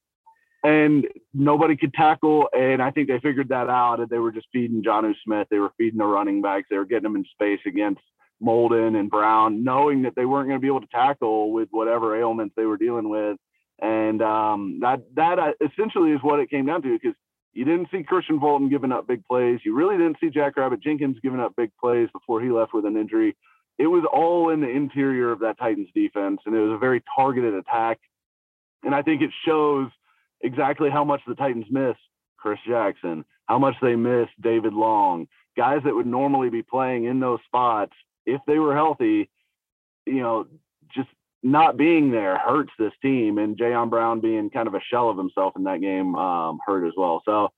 And 0.63 1.07
nobody 1.33 1.77
could 1.77 1.93
tackle. 1.93 2.49
And 2.53 2.81
I 2.81 2.91
think 2.91 3.07
they 3.07 3.19
figured 3.19 3.49
that 3.49 3.69
out. 3.69 3.99
And 3.99 4.09
they 4.09 4.19
were 4.19 4.31
just 4.31 4.47
feeding 4.51 4.83
Jonnu 4.83 5.13
Smith. 5.23 5.47
They 5.49 5.59
were 5.59 5.71
feeding 5.77 5.99
the 5.99 6.05
running 6.05 6.41
backs. 6.41 6.67
They 6.69 6.77
were 6.77 6.85
getting 6.85 7.03
them 7.03 7.15
in 7.15 7.25
space 7.31 7.61
against 7.65 8.01
Molden 8.41 8.97
and 8.97 9.09
Brown, 9.09 9.63
knowing 9.63 10.03
that 10.03 10.15
they 10.15 10.25
weren't 10.25 10.47
going 10.47 10.59
to 10.59 10.61
be 10.61 10.67
able 10.67 10.81
to 10.81 10.87
tackle 10.87 11.51
with 11.51 11.69
whatever 11.71 12.19
ailments 12.19 12.53
they 12.55 12.65
were 12.65 12.77
dealing 12.77 13.09
with. 13.09 13.37
And 13.81 14.21
um, 14.21 14.79
that 14.81 15.03
that 15.15 15.39
uh, 15.39 15.51
essentially 15.61 16.11
is 16.11 16.19
what 16.21 16.39
it 16.39 16.49
came 16.49 16.65
down 16.65 16.81
to 16.81 16.97
because 16.97 17.15
you 17.53 17.65
didn't 17.65 17.89
see 17.91 18.03
Kristian 18.03 18.39
Fulton 18.39 18.69
giving 18.69 18.91
up 18.91 19.07
big 19.07 19.25
plays. 19.25 19.59
You 19.63 19.75
really 19.75 19.97
didn't 19.97 20.17
see 20.19 20.29
Jackrabbit 20.29 20.81
Jenkins 20.81 21.17
giving 21.23 21.39
up 21.39 21.55
big 21.55 21.71
plays 21.79 22.09
before 22.13 22.41
he 22.41 22.49
left 22.49 22.73
with 22.73 22.85
an 22.85 22.97
injury. 22.97 23.35
It 23.77 23.87
was 23.87 24.03
all 24.11 24.49
in 24.49 24.59
the 24.59 24.69
interior 24.69 25.31
of 25.31 25.39
that 25.39 25.57
Titans 25.57 25.87
defense, 25.95 26.41
and 26.45 26.53
it 26.53 26.59
was 26.59 26.75
a 26.75 26.77
very 26.77 27.01
targeted 27.15 27.53
attack. 27.53 27.99
And 28.83 28.93
I 28.93 29.01
think 29.01 29.21
it 29.21 29.31
shows 29.45 29.89
exactly 30.41 30.89
how 30.89 31.03
much 31.03 31.21
the 31.25 31.35
Titans 31.35 31.65
miss 31.69 31.95
Chris 32.37 32.59
Jackson, 32.67 33.23
how 33.47 33.57
much 33.57 33.75
they 33.81 33.95
miss 33.95 34.27
David 34.41 34.73
Long, 34.73 35.27
guys 35.55 35.81
that 35.85 35.95
would 35.95 36.07
normally 36.07 36.49
be 36.49 36.61
playing 36.61 37.05
in 37.05 37.19
those 37.19 37.39
spots 37.45 37.93
if 38.33 38.41
they 38.47 38.59
were 38.59 38.75
healthy. 38.75 39.29
You 40.05 40.21
know, 40.21 40.47
just 40.93 41.09
not 41.43 41.77
being 41.77 42.11
there 42.11 42.37
hurts 42.37 42.71
this 42.77 42.93
team, 43.01 43.37
and 43.37 43.57
Jayon 43.57 43.89
Brown 43.89 44.19
being 44.19 44.49
kind 44.49 44.67
of 44.67 44.73
a 44.73 44.81
shell 44.91 45.09
of 45.09 45.17
himself 45.17 45.53
in 45.55 45.63
that 45.63 45.81
game 45.81 46.15
um, 46.15 46.59
hurt 46.65 46.87
as 46.87 46.93
well. 46.97 47.21
So 47.25 47.49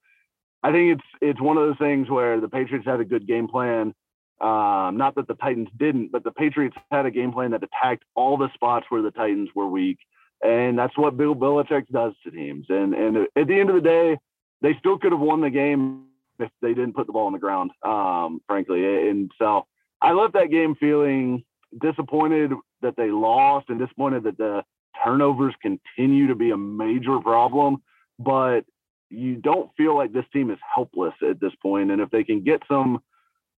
I 0.64 0.72
think 0.72 0.98
it's 0.98 1.08
it's 1.22 1.42
one 1.42 1.58
of 1.58 1.68
those 1.68 1.78
things 1.78 2.10
where 2.10 2.40
the 2.40 2.50
Patriots 2.50 2.86
had 2.86 3.00
a 3.00 3.06
good 3.06 3.28
game 3.28 3.48
plan. 3.48 3.94
Um, 4.40 4.98
not 4.98 5.14
that 5.16 5.28
the 5.28 5.36
Titans 5.36 5.70
didn't, 5.78 6.12
but 6.12 6.24
the 6.24 6.32
Patriots 6.32 6.76
had 6.90 7.06
a 7.06 7.12
game 7.12 7.32
plan 7.32 7.52
that 7.52 7.64
attacked 7.64 8.04
all 8.16 8.38
the 8.38 8.52
spots 8.54 8.88
where 8.90 9.02
the 9.02 9.12
Titans 9.12 9.50
were 9.56 9.68
weak, 9.68 10.00
and 10.44 10.78
that's 10.78 10.98
what 10.98 11.18
Bill 11.18 11.36
Belichick 11.36 11.88
does 11.90 12.14
to 12.24 12.32
teams. 12.32 12.66
And 12.70 12.94
and 12.94 13.18
at 13.36 13.48
the 13.48 13.60
end 13.60 13.70
of 13.70 13.76
the 13.76 13.82
day, 13.82 14.18
they 14.62 14.76
still 14.80 14.98
could 14.98 15.12
have 15.12 15.22
won 15.22 15.42
the 15.42 15.50
game 15.50 16.06
if 16.40 16.50
they 16.62 16.74
didn't 16.74 16.94
put 16.94 17.08
the 17.08 17.14
ball 17.14 17.28
on 17.28 17.34
the 17.34 17.40
ground. 17.40 17.72
Um, 17.84 18.42
frankly, 18.48 19.10
and 19.10 19.32
so 19.38 19.66
I 20.02 20.14
left 20.14 20.34
that 20.34 20.50
game 20.50 20.76
feeling 20.76 21.44
disappointed 21.80 22.52
that 22.82 22.96
they 22.98 23.12
lost 23.12 23.70
and 23.70 23.80
disappointed 23.80 24.24
that 24.24 24.38
the 24.38 24.64
turnovers 25.04 25.54
continue 25.62 26.28
to 26.28 26.36
be 26.36 26.52
a 26.52 26.58
major 26.58 27.20
problem. 27.20 27.78
But 28.20 28.66
you 29.10 29.36
don't 29.36 29.70
feel 29.78 29.96
like 29.96 30.14
this 30.14 30.26
team 30.34 30.52
is 30.52 30.58
helpless 30.74 31.14
at 31.28 31.40
this 31.40 31.54
point. 31.62 31.92
And 31.92 32.02
if 32.02 32.10
they 32.10 32.24
can 32.24 32.44
get 32.44 32.62
some 32.68 33.00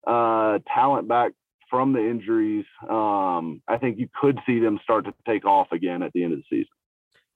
uh, 0.06 0.58
talent 0.72 1.08
back 1.08 1.32
from 1.70 1.92
the 1.92 2.00
injuries, 2.00 2.64
um, 2.88 3.62
I 3.68 3.78
think 3.78 3.98
you 3.98 4.08
could 4.20 4.38
see 4.46 4.58
them 4.58 4.78
start 4.82 5.04
to 5.04 5.14
take 5.26 5.44
off 5.44 5.68
again 5.72 6.02
at 6.02 6.12
the 6.12 6.24
end 6.24 6.32
of 6.32 6.40
the 6.40 6.44
season. 6.50 6.68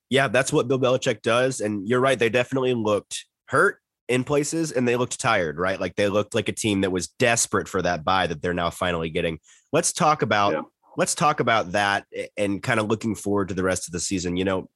Yeah, 0.09 0.29
that's 0.29 0.53
what 0.53 0.69
Bill 0.69 0.79
Belichick 0.79 1.23
does. 1.23 1.61
And 1.61 1.87
you're 1.87 2.01
right. 2.01 2.19
They 2.19 2.29
definitely 2.29 2.75
looked 2.75 3.25
hurt 3.49 3.81
in 4.09 4.25
places 4.25 4.73
and 4.73 4.87
they 4.87 4.97
looked 4.97 5.21
tired, 5.21 5.59
right? 5.59 5.81
Like 5.81 5.97
they 5.97 6.09
looked 6.09 6.35
like 6.35 6.49
a 6.49 6.53
team 6.53 6.83
that 6.83 6.93
was 6.93 7.09
desperate 7.09 7.69
for 7.69 7.83
that 7.83 8.05
bye 8.05 8.27
that 8.27 8.41
they're 8.41 8.55
now 8.55 8.71
finally 8.71 9.11
getting. 9.11 9.39
Let's 9.73 9.93
talk 9.93 10.23
about 10.23 10.53
yeah. 10.53 10.63
let's 10.97 11.15
talk 11.15 11.41
about 11.41 11.73
that 11.73 12.07
and 12.37 12.63
kind 12.63 12.81
of 12.81 12.87
looking 12.87 13.15
forward 13.15 13.49
to 13.49 13.55
the 13.55 13.65
rest 13.65 13.89
of 13.89 13.93
the 13.93 14.01
season. 14.01 14.37
You 14.37 14.45
know, 14.45 14.71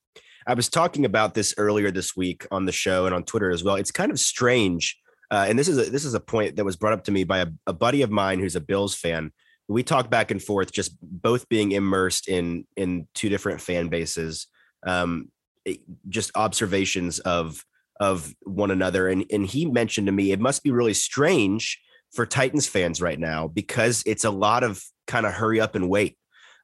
I 0.47 0.55
was 0.55 0.69
talking 0.69 1.05
about 1.05 1.35
this 1.35 1.55
earlier 1.59 1.91
this 1.91 2.17
week 2.17 2.47
on 2.51 2.65
the 2.65 2.73
show 2.73 3.07
and 3.07 3.15
on 3.15 3.25
Twitter 3.25 3.51
as 3.51 3.63
well. 3.63 3.77
It's 3.77 3.93
kind 3.93 4.11
of 4.11 4.19
strange. 4.19 4.99
Uh, 5.31 5.47
and 5.49 5.59
this 5.59 5.69
is 5.69 5.79
a, 5.79 5.91
this 5.91 6.05
is 6.05 6.15
a 6.15 6.21
point 6.21 6.57
that 6.57 6.65
was 6.65 6.77
brought 6.77 6.93
up 6.93 7.05
to 7.05 7.13
me 7.13 7.23
by 7.23 7.39
a, 7.39 7.47
a 7.67 7.73
buddy 7.73 8.03
of 8.03 8.11
mine 8.11 8.41
who's 8.41 8.57
a 8.57 8.61
Bills 8.61 8.97
fan. 8.97 9.31
We 9.69 9.85
talk 9.85 10.11
back 10.11 10.33
and 10.33 10.43
forth, 10.43 10.73
just 10.73 10.97
both 11.01 11.49
being 11.49 11.71
immersed 11.71 12.27
in 12.27 12.67
in 12.77 13.07
two 13.15 13.29
different 13.29 13.61
fan 13.61 13.87
bases, 13.87 14.49
um, 14.85 15.31
it, 15.65 15.79
just 16.09 16.33
observations 16.35 17.21
of 17.21 17.65
of 18.01 18.35
one 18.43 18.73
another. 18.73 19.09
And 19.09 19.25
and 19.31 19.47
he 19.47 19.67
mentioned 19.67 20.07
to 20.09 20.13
me 20.13 20.33
it 20.33 20.41
must 20.41 20.65
be 20.65 20.73
really 20.73 20.95
strange 20.95 21.81
for 22.13 22.27
Titans 22.27 22.67
fans 22.67 23.01
right 23.01 23.19
now 23.19 23.47
because 23.47 24.03
it's 24.07 24.25
a 24.25 24.31
lot 24.31 24.65
of 24.65 24.83
kind 25.07 25.27
of 25.27 25.33
hurry 25.33 25.61
up 25.61 25.77
and 25.77 25.89
wait 25.89 26.17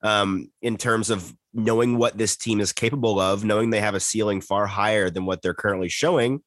um, 0.02 0.50
in 0.62 0.76
terms 0.76 1.10
of 1.10 1.32
knowing 1.52 1.98
what 1.98 2.18
this 2.18 2.36
team 2.36 2.60
is 2.60 2.72
capable 2.72 3.20
of, 3.20 3.44
knowing 3.44 3.70
they 3.70 3.80
have 3.80 3.94
a 3.94 4.00
ceiling 4.00 4.40
far 4.40 4.66
higher 4.66 5.08
than 5.10 5.24
what 5.24 5.42
they're 5.42 5.54
currently 5.54 5.88
showing, 5.88 6.40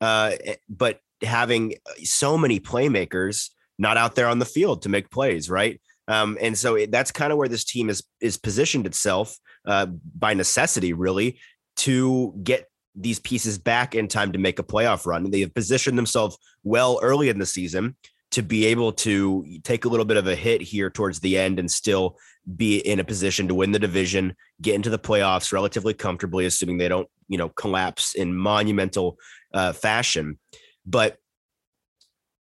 uh, 0.00 0.32
eh, 0.44 0.56
but 0.68 1.00
having 1.22 1.74
so 2.02 2.36
many 2.36 2.60
playmakers 2.60 3.50
not 3.78 3.96
out 3.96 4.14
there 4.14 4.26
on 4.26 4.38
the 4.38 4.44
field 4.44 4.82
to 4.82 4.88
make 4.88 5.10
plays, 5.10 5.50
right? 5.50 5.80
Um, 6.08 6.38
and 6.40 6.56
so 6.56 6.76
it, 6.76 6.90
that's 6.90 7.10
kind 7.10 7.32
of 7.32 7.38
where 7.38 7.48
this 7.48 7.64
team 7.64 7.90
is 7.90 8.02
is 8.20 8.36
positioned 8.36 8.86
itself 8.86 9.36
uh, 9.66 9.86
by 9.86 10.34
necessity, 10.34 10.92
really, 10.92 11.40
to 11.76 12.34
get 12.42 12.68
these 12.96 13.18
pieces 13.18 13.58
back 13.58 13.94
in 13.94 14.08
time 14.08 14.32
to 14.32 14.38
make 14.38 14.58
a 14.58 14.64
playoff 14.64 15.06
run. 15.06 15.30
They 15.30 15.40
have 15.40 15.54
positioned 15.54 15.98
themselves 15.98 16.38
well 16.64 16.98
early 17.02 17.28
in 17.28 17.38
the 17.38 17.46
season 17.46 17.94
to 18.32 18.42
be 18.42 18.66
able 18.66 18.92
to 18.92 19.44
take 19.62 19.84
a 19.84 19.88
little 19.88 20.04
bit 20.04 20.16
of 20.16 20.26
a 20.26 20.34
hit 20.34 20.60
here 20.60 20.90
towards 20.90 21.20
the 21.20 21.38
end 21.38 21.58
and 21.58 21.70
still 21.70 22.16
be 22.56 22.78
in 22.78 23.00
a 23.00 23.04
position 23.04 23.48
to 23.48 23.54
win 23.54 23.72
the 23.72 23.78
division, 23.78 24.34
get 24.60 24.74
into 24.74 24.90
the 24.90 24.98
playoffs 24.98 25.52
relatively 25.52 25.94
comfortably, 25.94 26.46
assuming 26.46 26.78
they 26.78 26.88
don't, 26.88 27.08
you 27.28 27.38
know, 27.38 27.48
collapse 27.50 28.14
in 28.14 28.36
monumental 28.36 29.18
uh, 29.54 29.72
fashion. 29.72 30.38
But 30.84 31.18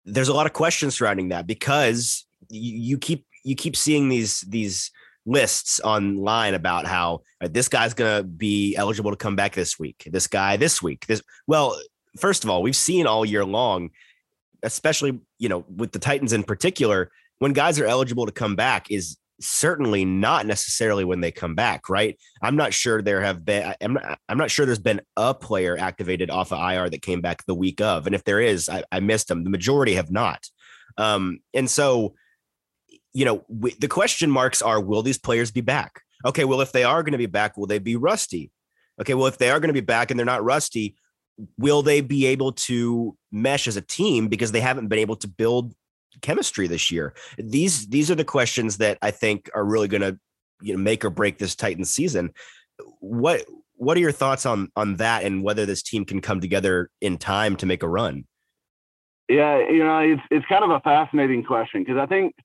there's 0.05 0.27
a 0.27 0.33
lot 0.33 0.45
of 0.45 0.53
questions 0.53 0.97
surrounding 0.97 1.29
that 1.29 1.47
because 1.47 2.25
you, 2.49 2.77
you 2.77 2.97
keep 2.97 3.25
you 3.43 3.55
keep 3.55 3.75
seeing 3.75 4.09
these 4.09 4.41
these 4.41 4.91
lists 5.25 5.79
online 5.83 6.53
about 6.53 6.85
how 6.85 7.21
this 7.41 7.67
guy's 7.67 7.93
going 7.93 8.21
to 8.21 8.23
be 8.23 8.75
eligible 8.75 9.11
to 9.11 9.17
come 9.17 9.35
back 9.35 9.53
this 9.53 9.77
week. 9.77 10.07
This 10.11 10.27
guy 10.27 10.57
this 10.57 10.81
week. 10.81 11.05
This 11.07 11.21
well, 11.47 11.79
first 12.19 12.43
of 12.43 12.49
all, 12.49 12.61
we've 12.61 12.75
seen 12.75 13.07
all 13.07 13.25
year 13.25 13.45
long, 13.45 13.89
especially 14.63 15.19
you 15.37 15.49
know 15.49 15.65
with 15.75 15.91
the 15.91 15.99
Titans 15.99 16.33
in 16.33 16.43
particular, 16.43 17.11
when 17.39 17.53
guys 17.53 17.79
are 17.79 17.85
eligible 17.85 18.25
to 18.25 18.31
come 18.31 18.55
back 18.55 18.91
is 18.91 19.17
certainly 19.39 20.05
not 20.05 20.45
necessarily 20.45 21.03
when 21.03 21.21
they 21.21 21.31
come 21.31 21.55
back, 21.55 21.89
right? 21.89 22.17
I'm 22.41 22.55
not 22.55 22.73
sure 22.73 23.01
there 23.01 23.21
have 23.21 23.43
been 23.43 23.73
I'm 23.81 23.93
not, 23.93 24.19
I'm 24.29 24.37
not 24.37 24.51
sure 24.51 24.65
there's 24.65 24.79
been 24.79 25.01
a 25.17 25.33
player 25.33 25.77
activated 25.77 26.29
off 26.29 26.51
of 26.51 26.59
IR 26.59 26.89
that 26.89 27.01
came 27.01 27.21
back 27.21 27.45
the 27.45 27.55
week 27.55 27.81
of. 27.81 28.05
And 28.05 28.15
if 28.15 28.23
there 28.23 28.39
is, 28.39 28.69
I, 28.69 28.83
I 28.91 28.99
missed 28.99 29.27
them. 29.27 29.43
The 29.43 29.49
majority 29.49 29.95
have 29.95 30.11
not. 30.11 30.47
Um, 30.97 31.39
and 31.53 31.69
so, 31.69 32.15
you 33.13 33.25
know, 33.25 33.43
we, 33.47 33.73
the 33.79 33.87
question 33.87 34.29
marks 34.31 34.61
are 34.61 34.79
will 34.79 35.01
these 35.01 35.17
players 35.17 35.51
be 35.51 35.61
back? 35.61 36.01
Okay, 36.25 36.45
well, 36.45 36.61
if 36.61 36.71
they 36.71 36.83
are 36.83 37.03
going 37.03 37.13
to 37.13 37.17
be 37.17 37.25
back, 37.25 37.57
will 37.57 37.67
they 37.67 37.79
be 37.79 37.95
rusty? 37.95 38.51
Okay, 38.99 39.13
well, 39.13 39.27
if 39.27 39.37
they 39.37 39.49
are 39.49 39.59
going 39.59 39.69
to 39.69 39.73
be 39.73 39.81
back 39.81 40.11
and 40.11 40.19
they're 40.19 40.25
not 40.25 40.43
rusty, 40.43 40.95
will 41.57 41.81
they 41.81 42.01
be 42.01 42.27
able 42.27 42.51
to 42.51 43.17
mesh 43.31 43.67
as 43.67 43.77
a 43.77 43.81
team 43.81 44.27
because 44.27 44.51
they 44.51 44.61
haven't 44.61 44.87
been 44.87 44.99
able 44.99 45.15
to 45.17 45.27
build 45.27 45.73
chemistry 46.21 46.67
this 46.67 46.91
year? 46.91 47.13
These 47.37 47.87
these 47.87 48.11
are 48.11 48.15
the 48.15 48.25
questions 48.25 48.77
that 48.77 48.97
I 49.01 49.11
think 49.11 49.49
are 49.55 49.65
really 49.65 49.87
going 49.87 50.01
to 50.01 50.19
you 50.61 50.73
know 50.73 50.79
make 50.79 51.03
or 51.03 51.09
break 51.09 51.37
this 51.37 51.55
Titans 51.55 51.89
season. 51.89 52.31
What 52.99 53.45
what 53.75 53.97
are 53.97 54.01
your 54.01 54.11
thoughts 54.11 54.45
on 54.45 54.69
on 54.75 54.97
that 54.97 55.23
and 55.23 55.43
whether 55.43 55.65
this 55.65 55.81
team 55.81 56.05
can 56.05 56.21
come 56.21 56.39
together 56.39 56.89
in 57.01 57.17
time 57.17 57.55
to 57.57 57.65
make 57.65 57.83
a 57.83 57.89
run? 57.89 58.25
Yeah, 59.27 59.57
you 59.69 59.83
know, 59.83 59.99
it's 59.99 60.21
it's 60.29 60.45
kind 60.47 60.63
of 60.63 60.69
a 60.69 60.79
fascinating 60.81 61.43
question 61.43 61.83
because 61.83 61.97
I 61.97 62.05
think 62.05 62.35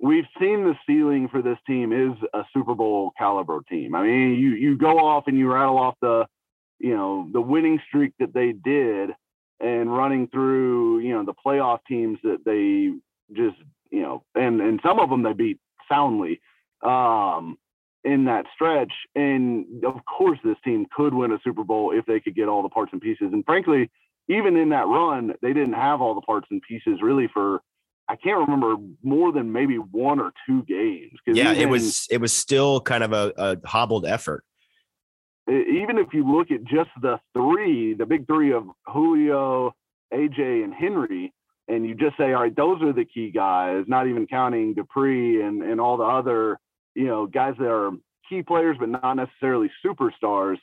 we've 0.00 0.26
seen 0.40 0.64
the 0.64 0.74
ceiling 0.86 1.28
for 1.28 1.42
this 1.42 1.58
team 1.66 1.92
is 1.92 2.16
a 2.32 2.44
Super 2.52 2.74
Bowl 2.74 3.12
caliber 3.18 3.60
team. 3.68 3.94
I 3.94 4.02
mean, 4.02 4.34
you 4.34 4.50
you 4.50 4.76
go 4.76 4.98
off 4.98 5.24
and 5.26 5.38
you 5.38 5.52
rattle 5.52 5.78
off 5.78 5.94
the 6.00 6.26
you 6.78 6.96
know 6.96 7.28
the 7.32 7.40
winning 7.40 7.80
streak 7.88 8.12
that 8.18 8.34
they 8.34 8.52
did 8.52 9.10
and 9.60 9.94
running 9.94 10.28
through 10.28 11.00
you 11.00 11.14
know 11.14 11.24
the 11.24 11.34
playoff 11.34 11.78
teams 11.88 12.18
that 12.22 12.44
they 12.44 12.92
just 13.34 13.56
you 13.94 14.02
know, 14.02 14.24
and 14.34 14.60
and 14.60 14.80
some 14.84 14.98
of 14.98 15.08
them 15.08 15.22
they 15.22 15.32
beat 15.32 15.60
soundly 15.88 16.40
um, 16.82 17.56
in 18.02 18.24
that 18.24 18.46
stretch. 18.52 18.92
And 19.14 19.84
of 19.84 20.04
course, 20.04 20.38
this 20.44 20.56
team 20.64 20.86
could 20.94 21.14
win 21.14 21.32
a 21.32 21.38
Super 21.44 21.62
Bowl 21.62 21.92
if 21.96 22.04
they 22.04 22.18
could 22.18 22.34
get 22.34 22.48
all 22.48 22.62
the 22.62 22.68
parts 22.68 22.92
and 22.92 23.00
pieces. 23.00 23.28
And 23.32 23.44
frankly, 23.44 23.90
even 24.28 24.56
in 24.56 24.70
that 24.70 24.88
run, 24.88 25.34
they 25.42 25.52
didn't 25.52 25.74
have 25.74 26.00
all 26.00 26.14
the 26.14 26.22
parts 26.22 26.48
and 26.50 26.60
pieces 26.62 27.00
really 27.02 27.28
for. 27.32 27.62
I 28.08 28.16
can't 28.16 28.38
remember 28.38 28.76
more 29.02 29.32
than 29.32 29.52
maybe 29.52 29.76
one 29.76 30.20
or 30.20 30.32
two 30.46 30.62
games. 30.64 31.12
Yeah, 31.26 31.52
even, 31.52 31.62
it 31.62 31.68
was 31.70 32.06
it 32.10 32.20
was 32.20 32.32
still 32.32 32.80
kind 32.80 33.02
of 33.02 33.12
a, 33.12 33.32
a 33.36 33.56
hobbled 33.66 34.06
effort 34.06 34.44
even 35.48 35.98
if 35.98 36.12
you 36.12 36.30
look 36.30 36.50
at 36.50 36.64
just 36.64 36.90
the 37.02 37.18
three, 37.34 37.94
the 37.94 38.06
big 38.06 38.26
three 38.26 38.52
of 38.52 38.64
Julio, 38.86 39.74
AJ, 40.12 40.64
and 40.64 40.72
Henry, 40.72 41.32
and 41.68 41.86
you 41.86 41.94
just 41.94 42.16
say, 42.16 42.32
all 42.32 42.42
right, 42.42 42.56
those 42.56 42.80
are 42.82 42.92
the 42.92 43.04
key 43.04 43.30
guys, 43.30 43.84
not 43.86 44.06
even 44.06 44.26
counting 44.26 44.74
Dupree 44.74 45.42
and, 45.42 45.62
and 45.62 45.80
all 45.80 45.96
the 45.96 46.04
other, 46.04 46.58
you 46.94 47.06
know, 47.06 47.26
guys 47.26 47.54
that 47.58 47.70
are 47.70 47.90
key 48.28 48.42
players, 48.42 48.76
but 48.78 48.88
not 48.88 49.14
necessarily 49.14 49.70
superstars. 49.84 50.56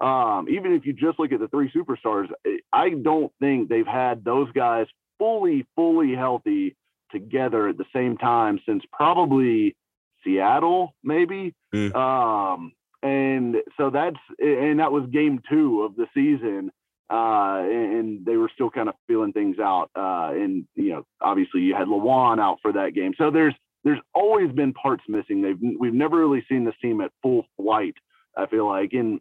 Um, 0.00 0.48
even 0.48 0.72
if 0.72 0.86
you 0.86 0.92
just 0.92 1.18
look 1.18 1.32
at 1.32 1.40
the 1.40 1.48
three 1.48 1.70
superstars, 1.72 2.28
I 2.72 2.90
don't 2.90 3.32
think 3.40 3.68
they've 3.68 3.86
had 3.86 4.24
those 4.24 4.50
guys 4.52 4.86
fully, 5.18 5.66
fully 5.74 6.14
healthy 6.14 6.76
together 7.10 7.68
at 7.68 7.78
the 7.78 7.86
same 7.94 8.16
time 8.16 8.60
since 8.66 8.82
probably 8.92 9.76
Seattle, 10.24 10.94
maybe. 11.02 11.54
Mm. 11.74 11.94
Um, 11.94 12.72
and 13.02 13.56
so 13.76 13.90
that's, 13.90 14.16
and 14.38 14.80
that 14.80 14.92
was 14.92 15.08
game 15.10 15.40
two 15.48 15.82
of 15.82 15.96
the 15.96 16.06
season 16.14 16.70
uh, 17.10 17.62
and 17.62 18.24
they 18.24 18.36
were 18.36 18.50
still 18.52 18.70
kind 18.70 18.88
of 18.88 18.94
feeling 19.06 19.32
things 19.32 19.58
out. 19.58 19.90
Uh, 19.96 20.30
and 20.34 20.66
you 20.74 20.90
know, 20.90 21.04
obviously 21.20 21.62
you 21.62 21.74
had 21.74 21.88
Lewan 21.88 22.38
out 22.38 22.58
for 22.60 22.72
that 22.72 22.94
game, 22.94 23.12
so 23.16 23.30
there's 23.30 23.54
there's 23.84 24.00
always 24.14 24.52
been 24.52 24.74
parts 24.74 25.04
missing. 25.08 25.42
They've 25.42 25.58
we've 25.78 25.94
never 25.94 26.18
really 26.18 26.44
seen 26.48 26.64
this 26.64 26.74
team 26.82 27.00
at 27.00 27.10
full 27.22 27.46
flight. 27.56 27.94
I 28.36 28.46
feel 28.46 28.68
like, 28.68 28.92
and 28.92 29.20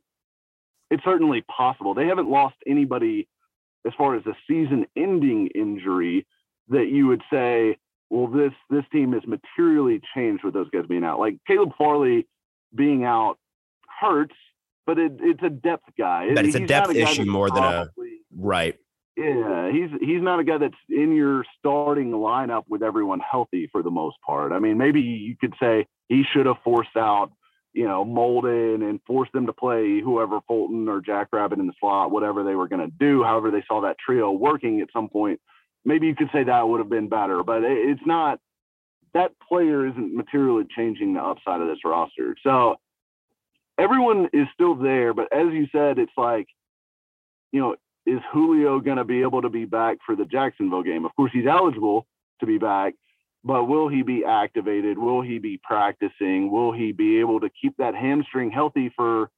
it's 0.92 1.04
certainly 1.04 1.44
possible. 1.44 1.94
They 1.94 2.08
haven't 2.08 2.30
lost 2.30 2.56
anybody 2.68 3.27
as 3.86 3.93
far 3.98 4.15
as 4.15 4.25
a 4.25 4.36
season-ending 4.48 5.50
injury 5.55 6.25
that 6.69 6.88
you 6.88 7.07
would 7.07 7.22
say, 7.31 7.77
well, 8.10 8.27
this 8.27 8.53
this 8.69 8.84
team 8.91 9.13
has 9.13 9.22
materially 9.27 10.01
changed 10.15 10.43
with 10.43 10.53
those 10.53 10.69
guys 10.69 10.86
being 10.88 11.03
out. 11.03 11.19
Like 11.19 11.38
Caleb 11.46 11.72
Farley 11.77 12.27
being 12.74 13.03
out 13.03 13.38
hurts, 14.00 14.36
but 14.86 14.98
it, 14.98 15.13
it's 15.19 15.43
a 15.43 15.50
depth 15.50 15.89
guy. 15.98 16.34
But 16.34 16.46
it's 16.46 16.55
he's 16.55 16.63
a 16.63 16.67
depth 16.67 16.91
a 16.91 17.01
issue 17.01 17.25
more 17.25 17.50
probably, 17.50 18.10
than 18.31 18.39
a 18.39 18.48
right. 18.48 18.75
Yeah, 19.17 19.72
he's 19.72 19.89
he's 20.00 20.22
not 20.22 20.39
a 20.39 20.43
guy 20.43 20.57
that's 20.60 20.75
in 20.89 21.15
your 21.15 21.43
starting 21.57 22.12
lineup 22.12 22.63
with 22.69 22.84
everyone 22.84 23.19
healthy 23.19 23.67
for 23.72 23.81
the 23.81 23.89
most 23.89 24.17
part. 24.25 24.51
I 24.51 24.60
mean, 24.60 24.77
maybe 24.77 25.01
you 25.01 25.36
could 25.36 25.55
say 25.60 25.88
he 26.07 26.24
should 26.24 26.46
have 26.46 26.57
forced 26.63 26.96
out, 26.96 27.31
you 27.74 27.88
know, 27.88 28.03
Molden 28.03 28.88
and 28.88 29.00
forced 29.05 29.31
them 29.33 29.45
to 29.45 29.53
play 29.53 30.01
whoever 30.01 30.39
Fulton 30.47 30.88
or 30.88 31.01
Jackrabbit 31.01 31.59
in 31.59 31.67
the 31.67 31.74
slot, 31.79 32.12
whatever 32.12 32.43
they 32.43 32.55
were 32.55 32.67
going 32.67 32.86
to 32.86 32.93
do. 33.00 33.24
However, 33.24 33.51
they 33.51 33.63
saw 33.67 33.81
that 33.81 33.97
trio 34.03 34.31
working 34.31 34.81
at 34.81 34.89
some 34.91 35.09
point. 35.09 35.39
Maybe 35.86 36.07
you 36.07 36.15
could 36.15 36.29
say 36.33 36.43
that 36.43 36.67
would 36.67 36.79
have 36.79 36.89
been 36.89 37.07
better, 37.09 37.43
but 37.43 37.63
it's 37.63 38.01
not. 38.05 38.39
That 39.13 39.31
player 39.47 39.88
isn't 39.88 40.15
materially 40.15 40.65
changing 40.75 41.13
the 41.13 41.21
upside 41.21 41.62
of 41.62 41.67
this 41.67 41.79
roster. 41.86 42.36
So 42.43 42.75
everyone 43.77 44.29
is 44.33 44.47
still 44.53 44.75
there, 44.75 45.13
but 45.13 45.31
as 45.31 45.47
you 45.53 45.67
said, 45.71 45.97
it's 45.97 46.12
like, 46.17 46.47
you 47.51 47.62
know, 47.62 47.75
is 48.05 48.19
Julio 48.31 48.79
going 48.79 48.97
to 48.97 49.03
be 49.03 49.21
able 49.21 49.41
to 49.41 49.50
be 49.50 49.65
back 49.65 49.97
for 50.05 50.15
the 50.15 50.25
Jacksonville 50.25 50.83
game? 50.83 51.05
Of 51.05 51.15
course, 51.15 51.31
he's 51.33 51.47
eligible 51.47 52.07
to 52.39 52.45
be 52.45 52.57
back, 52.57 52.93
but 53.44 53.65
will 53.65 53.88
he 53.88 54.03
be 54.03 54.24
activated? 54.25 54.98
Will 54.98 55.22
he 55.22 55.39
be 55.39 55.60
practicing? 55.63 56.51
Will 56.51 56.72
he 56.72 56.91
be 56.91 57.20
able 57.20 57.39
to 57.39 57.50
keep 57.62 57.77
that 57.77 57.96
hamstring 57.96 58.51
healthy 58.51 58.91
for, 58.96 59.29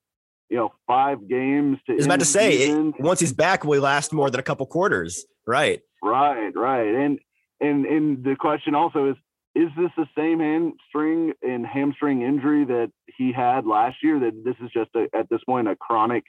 you 0.50 0.58
know, 0.58 0.74
five 0.88 1.28
games? 1.28 1.78
To 1.86 1.94
I 1.94 1.96
was 1.96 2.06
about 2.06 2.20
to 2.20 2.26
say, 2.26 2.70
it, 2.70 3.00
once 3.00 3.20
he's 3.20 3.34
back, 3.34 3.64
will 3.64 3.74
he 3.74 3.80
last 3.80 4.14
more 4.14 4.30
than 4.30 4.40
a 4.40 4.44
couple 4.44 4.66
quarters? 4.66 5.26
Right. 5.46 5.82
Right, 6.02 6.52
right. 6.56 6.96
And 6.96 7.20
and 7.60 7.86
and 7.86 8.24
the 8.24 8.36
question 8.36 8.76
also 8.76 9.10
is 9.10 9.16
is 9.56 9.70
this 9.78 9.92
the 9.98 10.08
same 10.16 10.40
hamstring 10.40 11.34
and 11.42 11.66
hamstring 11.66 12.22
injury 12.22 12.66
that 12.66 12.92
he 13.18 13.34
had 13.34 13.66
last 13.66 13.98
year? 14.02 14.20
That 14.20 14.44
this 14.44 14.56
is 14.64 14.72
just 14.72 14.92
a, 14.96 15.08
at 15.16 15.30
this 15.30 15.42
point 15.46 15.68
a 15.68 15.76
chronic 15.76 16.24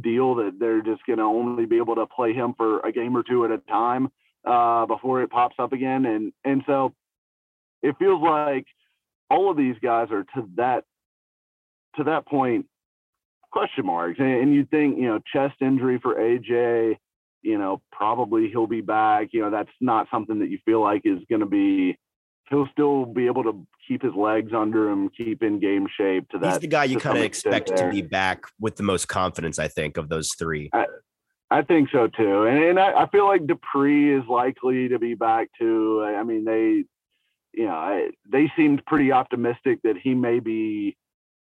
deal 0.00 0.34
that 0.36 0.58
they're 0.58 0.82
just 0.82 1.04
going 1.06 1.18
to 1.18 1.24
only 1.24 1.64
be 1.64 1.78
able 1.78 1.94
to 1.96 2.06
play 2.06 2.32
him 2.34 2.54
for 2.56 2.80
a 2.80 2.92
game 2.92 3.16
or 3.16 3.22
two 3.22 3.44
at 3.44 3.50
a 3.50 3.58
time 3.68 4.08
uh, 4.46 4.86
before 4.86 5.22
it 5.22 5.30
pops 5.30 5.56
up 5.58 5.72
again, 5.72 6.06
and 6.06 6.32
and 6.44 6.62
so 6.66 6.94
it 7.82 7.96
feels 7.98 8.22
like 8.22 8.66
all 9.30 9.50
of 9.50 9.56
these 9.56 9.76
guys 9.82 10.08
are 10.10 10.24
to 10.34 10.48
that 10.56 10.84
to 11.96 12.04
that 12.04 12.26
point 12.26 12.66
question 13.52 13.86
marks, 13.86 14.18
and, 14.18 14.28
and 14.28 14.54
you 14.54 14.64
think 14.64 14.98
you 14.98 15.06
know 15.06 15.20
chest 15.32 15.56
injury 15.60 15.98
for 16.02 16.14
AJ, 16.14 16.96
you 17.42 17.58
know 17.58 17.80
probably 17.92 18.48
he'll 18.50 18.66
be 18.66 18.80
back. 18.80 19.28
You 19.32 19.42
know 19.42 19.50
that's 19.50 19.70
not 19.80 20.06
something 20.10 20.38
that 20.40 20.50
you 20.50 20.58
feel 20.64 20.80
like 20.80 21.02
is 21.04 21.20
going 21.28 21.40
to 21.40 21.46
be 21.46 21.96
he'll 22.50 22.68
still 22.72 23.04
be 23.04 23.26
able 23.26 23.42
to 23.44 23.66
keep 23.86 24.02
his 24.02 24.14
legs 24.14 24.52
under 24.54 24.88
him, 24.88 25.08
keep 25.16 25.42
in 25.42 25.58
game 25.58 25.86
shape. 25.98 26.28
To 26.30 26.38
that, 26.38 26.52
he's 26.52 26.60
the 26.60 26.66
guy 26.66 26.84
you 26.84 26.98
kind 26.98 27.18
of 27.18 27.24
expect 27.24 27.74
there. 27.74 27.86
to 27.86 27.90
be 27.90 28.02
back 28.02 28.44
with 28.60 28.76
the 28.76 28.82
most 28.82 29.08
confidence. 29.08 29.58
I 29.58 29.68
think 29.68 29.96
of 29.96 30.08
those 30.08 30.30
three. 30.38 30.70
I, 30.72 30.86
I 31.50 31.62
think 31.62 31.90
so 31.92 32.08
too, 32.08 32.44
and 32.44 32.58
and 32.58 32.80
I, 32.80 33.04
I, 33.04 33.08
feel 33.10 33.26
like 33.26 33.46
Dupree 33.46 34.16
is 34.16 34.24
likely 34.28 34.88
to 34.88 34.98
be 34.98 35.14
back 35.14 35.48
too. 35.58 36.04
I 36.04 36.22
mean, 36.24 36.44
they, 36.44 36.84
you 37.56 37.64
know, 37.64 37.74
I, 37.74 38.10
they 38.30 38.52
seemed 38.54 38.84
pretty 38.84 39.10
optimistic 39.10 39.80
that 39.82 39.96
he 40.00 40.14
may 40.14 40.38
be 40.40 40.96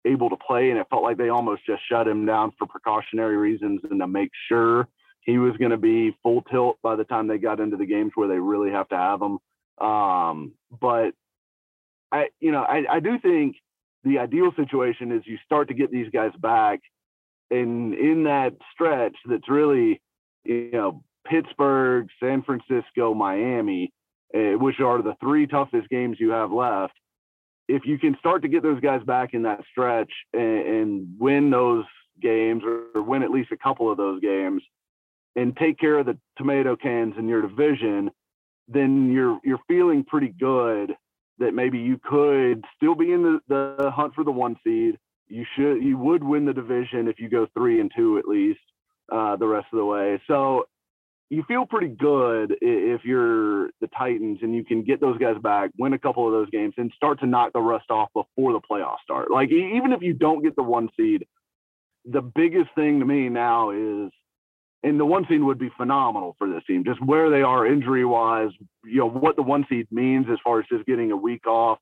able 0.06 0.30
to 0.30 0.36
play, 0.36 0.70
and 0.70 0.78
it 0.78 0.86
felt 0.88 1.02
like 1.02 1.18
they 1.18 1.28
almost 1.28 1.66
just 1.66 1.82
shut 1.90 2.06
him 2.06 2.25
down 2.25 2.52
for 2.56 2.66
precautionary 2.66 3.36
reasons 3.36 3.80
and 3.90 4.00
to 4.00 4.06
make 4.06 4.30
sure 4.48 4.86
he 5.22 5.38
was 5.38 5.56
going 5.56 5.72
to 5.72 5.76
be 5.76 6.16
full 6.22 6.42
tilt 6.42 6.78
by 6.80 6.94
the 6.94 7.02
time 7.02 7.26
they 7.26 7.38
got 7.38 7.58
into 7.58 7.76
the 7.76 7.84
games 7.84 8.12
where 8.14 8.28
they 8.28 8.38
really 8.38 8.70
have 8.70 8.88
to 8.88 8.96
have 8.96 9.20
him. 9.20 9.38
Um, 9.84 10.52
but 10.80 11.10
I, 12.12 12.28
you 12.38 12.52
know, 12.52 12.62
I, 12.62 12.84
I 12.88 13.00
do 13.00 13.18
think 13.18 13.56
the 14.04 14.18
ideal 14.18 14.52
situation 14.56 15.10
is 15.10 15.22
you 15.26 15.38
start 15.44 15.66
to 15.68 15.75
get 15.75 15.90
these 15.90 16.08
guys 16.12 16.32
back, 16.38 16.80
and 17.50 17.94
in 17.94 18.22
that 18.25 18.54
stretch, 18.72 19.16
that's 19.28 19.48
really, 19.48 20.00
you 20.44 20.70
know, 20.72 21.02
Pittsburgh, 21.26 22.06
San 22.22 22.44
Francisco, 22.44 23.12
Miami, 23.12 23.92
which 24.59 24.81
are 24.81 25.02
the 25.02 25.16
three 25.21 25.47
toughest 25.47 25.88
games 25.88 26.19
you 26.21 26.31
have 26.31 26.52
left. 26.52 26.95
If 27.69 27.85
you 27.85 27.99
can 27.99 28.16
start 28.19 28.43
to 28.43 28.49
get 28.49 28.62
those 28.62 28.81
guys 28.81 29.02
back 29.02 29.35
in 29.35 29.43
that 29.43 29.61
stretch 29.71 30.12
and, 30.33 30.43
and 30.43 31.09
win 31.19 31.50
those 31.50 31.85
games, 32.21 32.62
or, 32.64 32.85
or 32.95 33.02
win 33.02 33.23
at 33.23 33.31
least 33.31 33.52
a 33.52 33.57
couple 33.57 33.90
of 33.90 33.97
those 33.97 34.21
games, 34.21 34.62
and 35.35 35.57
take 35.57 35.78
care 35.78 35.99
of 35.99 36.07
the 36.07 36.19
tomato 36.38 36.76
cans 36.76 37.14
in 37.19 37.28
your 37.28 37.43
division 37.43 38.11
then 38.69 39.12
you're 39.12 39.38
you're 39.45 39.61
feeling 39.69 40.05
pretty 40.05 40.28
good 40.28 40.95
that 41.38 41.55
maybe 41.55 41.78
you 41.78 42.00
could 42.02 42.64
still 42.76 42.95
be 42.95 43.12
in 43.12 43.23
the, 43.23 43.40
the 43.49 43.90
hunt 43.90 44.14
for 44.14 44.25
the 44.25 44.31
one 44.31 44.57
seed. 44.64 44.99
You 45.28 45.45
should 45.57 45.83
you 45.83 45.99
would 45.99 46.25
win 46.25 46.45
the 46.45 46.52
division 46.52 47.09
if 47.09 47.19
you 47.19 47.28
go 47.28 47.47
three 47.55 47.81
and 47.81 47.90
two 47.95 48.19
at 48.19 48.26
least 48.26 48.61
uh, 49.12 49.37
the 49.37 49.47
rest 49.47 49.66
of 49.73 49.78
the 49.78 49.85
way. 49.85 50.21
So 50.26 50.66
you 51.28 51.42
feel 51.49 51.66
pretty 51.66 51.88
good 51.88 52.56
if 52.61 53.04
you're 53.04 53.71
the 53.80 53.88
Titans 53.97 54.38
and 54.42 54.54
you 54.54 54.64
can 54.64 54.85
get 54.85 55.00
those 55.00 55.18
guys 55.18 55.37
back, 55.42 55.71
win 55.78 55.92
a 55.92 55.99
couple 55.99 56.26
of 56.26 56.33
those 56.33 56.49
games, 56.50 56.75
and 56.76 56.92
start 56.95 57.18
to 57.21 57.26
knock 57.26 57.52
the 57.52 57.61
rust 57.61 57.90
off 57.90 58.11
before 58.14 58.52
the 58.52 58.61
playoffs 58.61 59.00
start. 59.02 59.30
Like 59.30 59.50
even 59.50 59.92
if 59.92 60.02
you 60.02 60.14
don't 60.14 60.42
get 60.42 60.54
the 60.54 60.62
one 60.62 60.88
seed, 60.97 61.26
the 62.04 62.23
biggest 62.23 62.71
thing 62.76 63.00
to 63.00 63.06
me 63.06 63.28
now 63.28 63.71
is 63.71 64.11
and 64.83 65.00
the 65.00 65.04
one 65.04 65.26
seed 65.28 65.42
would 65.42 65.59
be 65.59 65.71
phenomenal 65.76 66.37
for 66.38 66.49
this 66.49 66.62
team. 66.64 66.85
Just 66.85 67.04
where 67.04 67.28
they 67.28 67.42
are 67.42 67.66
injury 67.66 68.04
wise, 68.04 68.50
you 68.85 68.99
know 68.99 69.09
what 69.09 69.35
the 69.35 69.42
one 69.42 69.66
seed 69.68 69.88
means 69.90 70.26
as 70.30 70.38
far 70.45 70.61
as 70.61 70.66
just 70.71 70.87
getting 70.87 71.11
a 71.11 71.16
week 71.16 71.47
off 71.47 71.78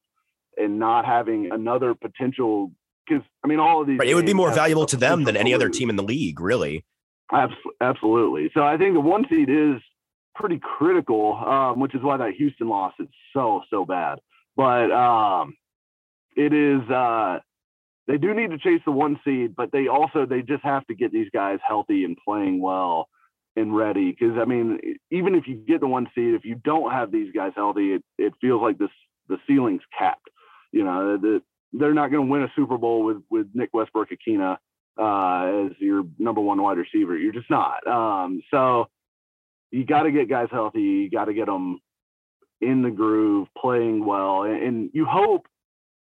and 0.56 0.78
not 0.78 1.04
having 1.04 1.50
another 1.52 1.94
potential. 1.94 2.72
Because 3.07 3.22
I 3.44 3.48
mean, 3.48 3.59
all 3.59 3.83
of 3.83 3.87
these. 3.87 3.98
Right, 3.98 4.09
it 4.09 4.14
would 4.14 4.24
be 4.24 4.33
more 4.33 4.52
valuable 4.52 4.87
to 4.87 4.96
them 4.96 5.24
than 5.24 5.37
any 5.37 5.52
other 5.52 5.68
team 5.68 5.90
in 5.90 5.96
the 5.96 6.02
league, 6.02 6.40
really. 6.40 6.87
Absolutely. 7.32 8.50
So 8.54 8.62
I 8.62 8.76
think 8.76 8.94
the 8.94 9.00
one 9.00 9.24
seed 9.28 9.48
is 9.48 9.80
pretty 10.34 10.58
critical, 10.58 11.34
um, 11.34 11.80
which 11.80 11.94
is 11.94 12.02
why 12.02 12.16
that 12.16 12.34
Houston 12.34 12.68
loss 12.68 12.92
is 13.00 13.08
so 13.32 13.62
so 13.70 13.84
bad. 13.84 14.18
But 14.56 14.90
um, 14.90 15.54
it 16.37 16.52
is. 16.52 16.88
Uh, 16.90 17.38
they 18.06 18.18
do 18.18 18.34
need 18.34 18.50
to 18.50 18.58
chase 18.58 18.82
the 18.84 18.92
one 18.92 19.18
seed, 19.24 19.56
but 19.56 19.72
they 19.72 19.88
also 19.88 20.26
they 20.26 20.42
just 20.42 20.62
have 20.62 20.87
to 20.88 20.94
get 20.94 21.12
these 21.12 21.28
guys 21.32 21.58
healthy 21.66 22.04
and 22.04 22.16
playing 22.22 22.60
well 22.60 23.08
and 23.56 23.74
ready. 23.74 24.10
Because 24.10 24.37
I 24.38 24.44
mean, 24.44 24.78
even 25.10 25.34
if 25.34 25.48
you 25.48 25.54
get 25.54 25.80
the 25.80 25.87
one 25.87 26.06
seed, 26.14 26.34
if 26.34 26.44
you 26.44 26.56
don't 26.64 26.92
have 26.92 27.10
these 27.10 27.32
guys 27.34 27.52
healthy, 27.56 27.94
it, 27.94 28.04
it 28.18 28.34
feels 28.40 28.60
like 28.60 28.78
this 28.78 28.90
the 29.28 29.38
ceiling's 29.46 29.82
capped. 29.98 30.28
You 30.72 30.84
know, 30.84 31.16
the, 31.16 31.40
they're 31.72 31.94
not 31.94 32.10
going 32.10 32.26
to 32.26 32.30
win 32.30 32.42
a 32.42 32.52
Super 32.54 32.76
Bowl 32.76 33.04
with 33.04 33.22
with 33.30 33.46
Nick 33.54 33.70
Westbrook-Ikhine 33.72 34.56
uh, 34.98 35.66
as 35.66 35.72
your 35.78 36.04
number 36.18 36.40
one 36.40 36.62
wide 36.62 36.78
receiver. 36.78 37.16
You're 37.16 37.33
just 37.33 37.50
not. 37.50 37.87
Um, 37.87 38.42
so 38.50 38.87
you 39.70 39.85
got 39.85 40.02
to 40.04 40.12
get 40.12 40.28
guys 40.28 40.48
healthy. 40.50 40.80
You 40.80 41.11
got 41.11 41.26
to 41.26 41.35
get 41.35 41.46
them 41.46 41.80
in 42.61 42.83
the 42.83 42.90
groove, 42.90 43.48
playing 43.61 44.04
well, 44.04 44.44
and, 44.44 44.62
and 44.62 44.90
you 44.92 45.04
hope 45.04 45.46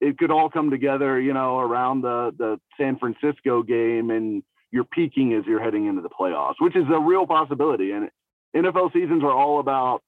it 0.01 0.19
could 0.19 0.31
all 0.31 0.51
come 0.51 0.71
together, 0.71 1.19
you 1.21 1.33
know, 1.33 1.59
around 1.59 2.03
the 2.03 2.33
the 2.37 2.61
San 2.79 2.99
Francisco 2.99 3.63
game, 3.63 4.11
and 4.11 4.43
you're 4.71 4.85
peaking 4.85 5.33
as 5.35 5.45
you're 5.47 5.63
heading 5.63 5.87
into 5.87 6.03
the 6.03 6.11
playoffs, 6.11 6.57
which 6.59 6.77
is 6.77 6.85
a 6.93 7.01
real 7.01 7.27
possibility. 7.27 7.93
And 7.93 8.11
NFL 8.55 8.93
seasons 8.93 9.23
are 9.23 9.33
all 9.33 9.61
about 9.61 10.03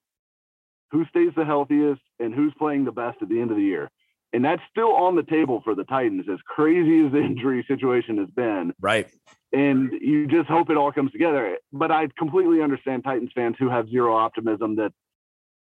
who 0.91 1.05
stays 1.05 1.31
the 1.35 1.45
healthiest 1.45 2.01
and 2.19 2.33
who's 2.33 2.53
playing 2.57 2.85
the 2.85 2.91
best 2.91 3.17
at 3.21 3.29
the 3.29 3.39
end 3.39 3.51
of 3.51 3.57
the 3.57 3.63
year. 3.63 3.89
And 4.31 4.45
that's 4.45 4.61
still 4.69 4.93
on 4.93 5.15
the 5.15 5.23
table 5.23 5.61
for 5.63 5.73
the 5.73 5.83
Titans, 5.85 6.25
as 6.31 6.39
crazy 6.45 7.05
as 7.05 7.11
the 7.11 7.19
injury 7.23 7.65
situation 7.67 8.17
has 8.17 8.29
been. 8.29 8.73
Right. 8.79 9.09
And 9.51 9.91
you 10.01 10.27
just 10.27 10.47
hope 10.47 10.69
it 10.69 10.77
all 10.77 10.91
comes 10.91 11.11
together. 11.11 11.57
But 11.73 11.91
I 11.91 12.07
completely 12.17 12.61
understand 12.61 13.03
Titans 13.03 13.31
fans 13.33 13.55
who 13.57 13.69
have 13.69 13.89
zero 13.89 14.15
optimism 14.15 14.75
that, 14.75 14.91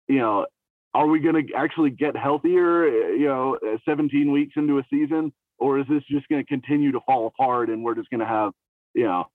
you 0.08 0.20
know, 0.20 0.46
are 0.94 1.08
we 1.08 1.20
going 1.20 1.46
to 1.46 1.54
actually 1.54 1.90
get 1.90 2.16
healthier, 2.16 2.86
eh, 2.86 3.16
you 3.18 3.26
know, 3.26 3.56
eh, 3.56 3.78
17 3.84 4.32
weeks 4.32 4.54
into 4.56 4.80
a 4.80 4.84
season? 4.90 5.34
Or 5.58 5.80
is 5.80 5.86
this 5.90 6.04
just 6.10 6.28
going 6.30 6.42
to 6.42 6.48
continue 6.48 6.94
to 6.94 7.02
fall 7.02 7.28
apart 7.28 7.70
and 7.70 7.84
we're 7.84 7.96
just 7.96 8.10
going 8.10 8.22
to 8.22 8.26
have, 8.26 8.54
you 8.94 9.04
know, 9.04 9.26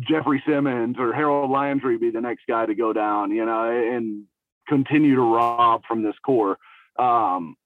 Jeffrey 0.00 0.42
Simmons 0.46 0.96
or 0.98 1.12
Harold 1.12 1.50
Landry 1.50 1.98
be 1.98 2.10
the 2.10 2.20
next 2.20 2.42
guy 2.48 2.66
to 2.66 2.74
go 2.74 2.92
down, 2.92 3.30
you 3.30 3.44
know, 3.44 3.70
and 3.70 4.24
continue 4.68 5.14
to 5.14 5.22
rob 5.22 5.82
from 5.86 6.02
this 6.02 6.14
core? 6.24 6.58
Um, 6.98 7.56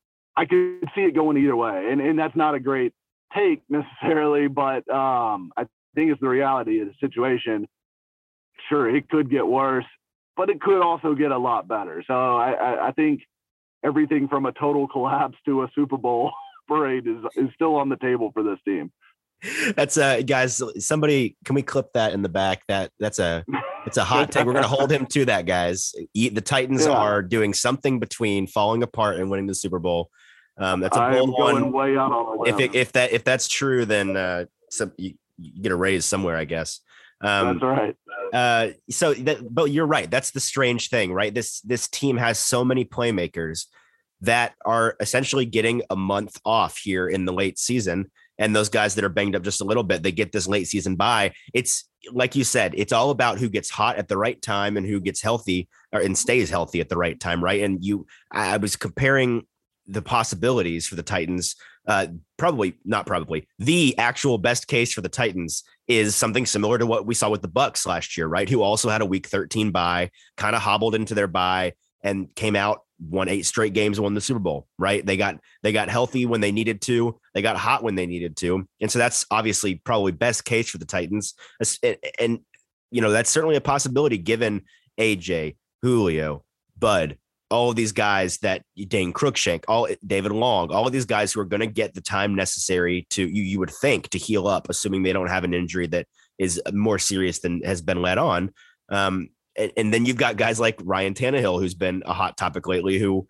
I 0.41 0.47
could 0.47 0.89
see 0.95 1.03
it 1.03 1.15
going 1.15 1.37
either 1.37 1.57
way. 1.57 1.89
And, 1.91 2.01
and 2.01 2.19
that's 2.19 2.37
not 2.37 2.55
a 2.55 2.61
great 2.61 2.93
take 3.37 3.63
necessarily, 3.69 4.49
but 4.49 4.89
um, 4.91 5.53
I 5.57 5.67
think 5.95 6.11
it's 6.11 6.21
the 6.21 6.29
reality 6.29 6.81
of 6.81 6.89
the 6.89 6.95
situation. 7.01 7.69
Sure, 8.69 8.95
it 8.95 9.09
could 9.09 9.31
get 9.31 9.47
worse 9.47 9.85
but 10.41 10.49
it 10.49 10.59
could 10.59 10.81
also 10.81 11.15
get 11.15 11.33
a 11.33 11.39
lot 11.39 11.69
better. 11.69 12.03
So 12.07 12.15
I, 12.15 12.53
I, 12.53 12.89
I 12.89 12.93
think 12.93 13.21
everything 13.85 14.27
from 14.27 14.47
a 14.47 14.53
total 14.53 14.89
collapse 14.89 15.37
to 15.45 15.65
a 15.65 15.71
Super 15.75 15.99
Bowl 15.99 16.33
parade 16.69 17.07
is 17.07 17.19
is 17.37 17.51
still 17.55 17.77
on 17.77 17.91
the 17.91 17.97
table 17.97 18.31
for 18.33 18.43
this 18.43 18.59
team. 18.65 18.91
That's 19.77 19.99
uh 19.99 20.23
guys, 20.23 20.63
somebody 20.79 21.37
can 21.45 21.55
we 21.55 21.63
clip 21.63 21.93
that 21.93 22.15
in 22.15 22.23
the 22.23 22.31
back? 22.31 22.63
That 22.69 22.91
that's 22.99 23.19
a 23.19 23.45
it's 23.87 23.99
a 23.99 24.05
hot 24.05 24.31
take. 24.31 24.47
We're 24.47 24.55
gonna 24.55 24.67
hold 24.67 24.91
him 24.91 25.05
to 25.07 25.27
that, 25.27 25.45
guys. 25.45 25.95
The 26.15 26.41
Titans 26.41 26.87
yeah. 26.87 26.93
are 26.93 27.23
doing 27.23 27.53
something 27.53 27.99
between 28.01 28.47
falling 28.47 28.83
apart 28.83 29.17
and 29.17 29.31
winning 29.31 29.47
the 29.47 29.55
Super 29.55 29.79
Bowl. 29.79 30.11
Um, 30.61 30.81
that's 30.81 30.97
a 30.97 31.11
bold 31.11 31.31
one. 31.31 31.73
Way 31.73 31.97
out 31.97 32.13
on 32.13 32.47
if 32.47 32.61
it, 32.61 32.75
if 32.75 32.93
that 32.93 33.13
if 33.13 33.25
that's 33.25 33.49
true, 33.49 33.87
then 33.87 34.17
uh, 34.17 34.45
some, 34.69 34.93
you, 34.99 35.15
you 35.39 35.63
get 35.63 35.73
a 35.73 35.77
raise 35.77 36.05
somewhere, 36.05 36.37
I 36.37 36.45
guess. 36.45 36.81
Um, 37.23 37.59
That's 37.59 37.63
right. 37.63 37.97
Uh, 38.33 38.73
so, 38.91 39.13
that, 39.13 39.53
but 39.53 39.71
you're 39.71 39.87
right. 39.87 40.11
That's 40.11 40.31
the 40.31 40.41
strange 40.41 40.89
thing, 40.89 41.13
right? 41.13 41.35
This 41.35 41.61
this 41.63 41.89
team 41.89 42.17
has 42.17 42.39
so 42.39 42.65
many 42.65 42.85
playmakers 42.85 43.67
that 44.23 44.55
are 44.65 44.97
essentially 45.01 45.47
getting 45.47 45.83
a 45.91 45.97
month 45.97 46.39
off 46.45 46.79
here 46.79 47.09
in 47.09 47.25
the 47.25 47.33
late 47.33 47.59
season, 47.59 48.11
and 48.39 48.55
those 48.55 48.69
guys 48.69 48.95
that 48.95 49.05
are 49.05 49.11
banged 49.11 49.37
up 49.37 49.43
just 49.43 49.61
a 49.61 49.65
little 49.65 49.83
bit, 49.83 50.03
they 50.03 50.13
get 50.13 50.33
this 50.33 50.47
late 50.47 50.67
season 50.67 50.97
bye. 50.97 51.33
It's 51.53 51.89
like 52.13 52.35
you 52.35 52.45
said, 52.45 52.75
it's 52.77 52.93
all 52.93 53.11
about 53.11 53.39
who 53.39 53.49
gets 53.49 53.69
hot 53.69 53.97
at 53.97 54.09
the 54.09 54.17
right 54.17 54.41
time 54.41 54.77
and 54.77 54.87
who 54.87 55.01
gets 55.01 55.21
healthy 55.21 55.69
or, 55.93 56.01
and 56.01 56.17
stays 56.17 56.49
healthy 56.49 56.81
at 56.81 56.89
the 56.89 56.97
right 56.97 57.21
time, 57.21 57.45
right? 57.45 57.63
And 57.63 57.85
you, 57.85 58.07
I 58.31 58.57
was 58.57 58.77
comparing 58.77 59.47
the 59.91 60.03
possibilities 60.03 60.87
for 60.87 60.97
the 60.97 61.03
Titans. 61.03 61.57
Uh, 61.87 62.07
probably 62.37 62.75
not 62.85 63.07
probably 63.07 63.49
the 63.59 63.97
actual 63.99 64.39
best 64.39 64.69
case 64.69 64.93
for 64.93 65.01
the 65.01 65.09
Titans 65.09 65.65
is 65.89 66.15
something 66.15 66.47
similar 66.47 66.79
to 66.79 66.87
what 66.87 67.07
we 67.07 67.15
saw 67.15 67.29
with 67.29 67.43
the 67.43 67.49
Bucs 67.49 67.87
last 67.87 68.17
year, 68.17 68.27
right? 68.27 68.49
Who 68.49 68.63
also 68.63 68.89
had 68.89 69.01
a 69.01 69.07
week 69.07 69.27
13 69.27 69.71
bye, 69.71 70.11
kind 70.37 70.55
of 70.55 70.63
hobbled 70.63 70.95
into 70.95 71.15
their 71.15 71.27
bye 71.27 71.73
and 72.03 72.33
came 72.35 72.55
out 72.57 72.83
won 73.09 73.29
eight 73.29 73.47
straight 73.47 73.73
games 73.73 73.99
won 73.99 74.13
the 74.13 74.21
super 74.21 74.39
bowl 74.39 74.67
right 74.79 75.07
they 75.07 75.17
got 75.17 75.39
they 75.63 75.73
got 75.73 75.89
healthy 75.89 76.27
when 76.27 76.41
they 76.41 76.53
needed 76.53 76.83
to 76.83 77.19
they 77.33 77.41
got 77.41 77.57
hot 77.57 77.83
when 77.83 77.95
they 77.95 78.07
needed 78.07 78.37
to 78.37 78.67
and 78.81 78.91
so 78.91 78.99
that's 78.99 79.25
obviously 79.31 79.77
probably 79.77 80.13
best 80.13 80.45
case 80.45 80.69
for 80.69 80.77
the 80.77 80.85
titans 80.85 81.35
and, 81.83 81.97
and 82.19 82.41
you 82.91 83.01
know 83.01 83.11
that's 83.11 83.31
certainly 83.31 83.57
a 83.57 83.61
possibility 83.61 84.19
given 84.19 84.63
aj 84.99 85.57
julio 85.83 86.45
bud 86.79 87.17
all 87.51 87.71
of 87.71 87.77
these 87.77 87.93
guys 87.93 88.39
that 88.39 88.63
Dane 88.89 89.13
Cruikshank, 89.13 89.65
all 89.67 89.89
David 90.07 90.33
Long, 90.33 90.71
all 90.71 90.87
of 90.87 90.93
these 90.93 91.07
guys 91.07 91.33
who 91.33 91.41
are 91.41 91.45
going 91.45 91.61
to 91.61 91.67
get 91.67 91.95
the 91.95 92.01
time 92.01 92.35
necessary 92.35 93.07
to 93.11 93.27
you 93.27 93.43
you 93.43 93.59
would 93.59 93.71
think 93.71 94.09
to 94.11 94.19
heal 94.19 94.47
up, 94.47 94.69
assuming 94.69 95.03
they 95.03 95.13
don't 95.13 95.29
have 95.29 95.45
an 95.45 95.55
injury 95.55 95.87
that 95.89 96.07
is 96.39 96.61
more 96.73 96.99
serious 96.99 97.41
than 97.41 97.63
has 97.63 97.83
been 97.83 98.01
led 98.01 98.19
on. 98.19 98.53
Um, 98.89 99.31
and, 99.57 99.73
and, 99.77 99.95
then 99.95 100.07
you've 100.07 100.17
got 100.17 100.37
guys 100.37 100.59
like 100.59 100.81
Ryan 100.83 101.15
Tannehill, 101.15 101.61
who's 101.61 101.75
been 101.75 102.03
a 102.07 102.13
hot 102.13 102.37
topic 102.37 102.67
lately. 102.67 102.99
Who, 102.99 103.27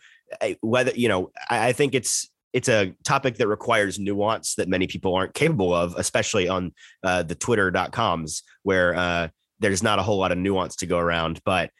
whether 0.60 0.92
you 0.92 1.08
know, 1.08 1.30
I, 1.48 1.68
I 1.68 1.72
think 1.72 1.94
it's 1.94 2.30
it's 2.52 2.68
a 2.68 2.94
topic 3.04 3.36
that 3.36 3.48
requires 3.48 3.98
nuance 3.98 4.54
that 4.56 4.68
many 4.68 4.86
people 4.86 5.14
aren't 5.14 5.34
capable 5.34 5.74
of, 5.74 5.94
especially 5.96 6.48
on 6.48 6.72
uh, 7.04 7.22
the 7.22 7.34
Twitter.coms 7.34 8.42
where 8.64 8.94
uh, 8.94 9.28
there's 9.60 9.82
not 9.82 9.98
a 9.98 10.02
whole 10.02 10.18
lot 10.18 10.32
of 10.32 10.38
nuance 10.38 10.76
to 10.76 10.86
go 10.86 10.98
around. 10.98 11.40
But 11.44 11.70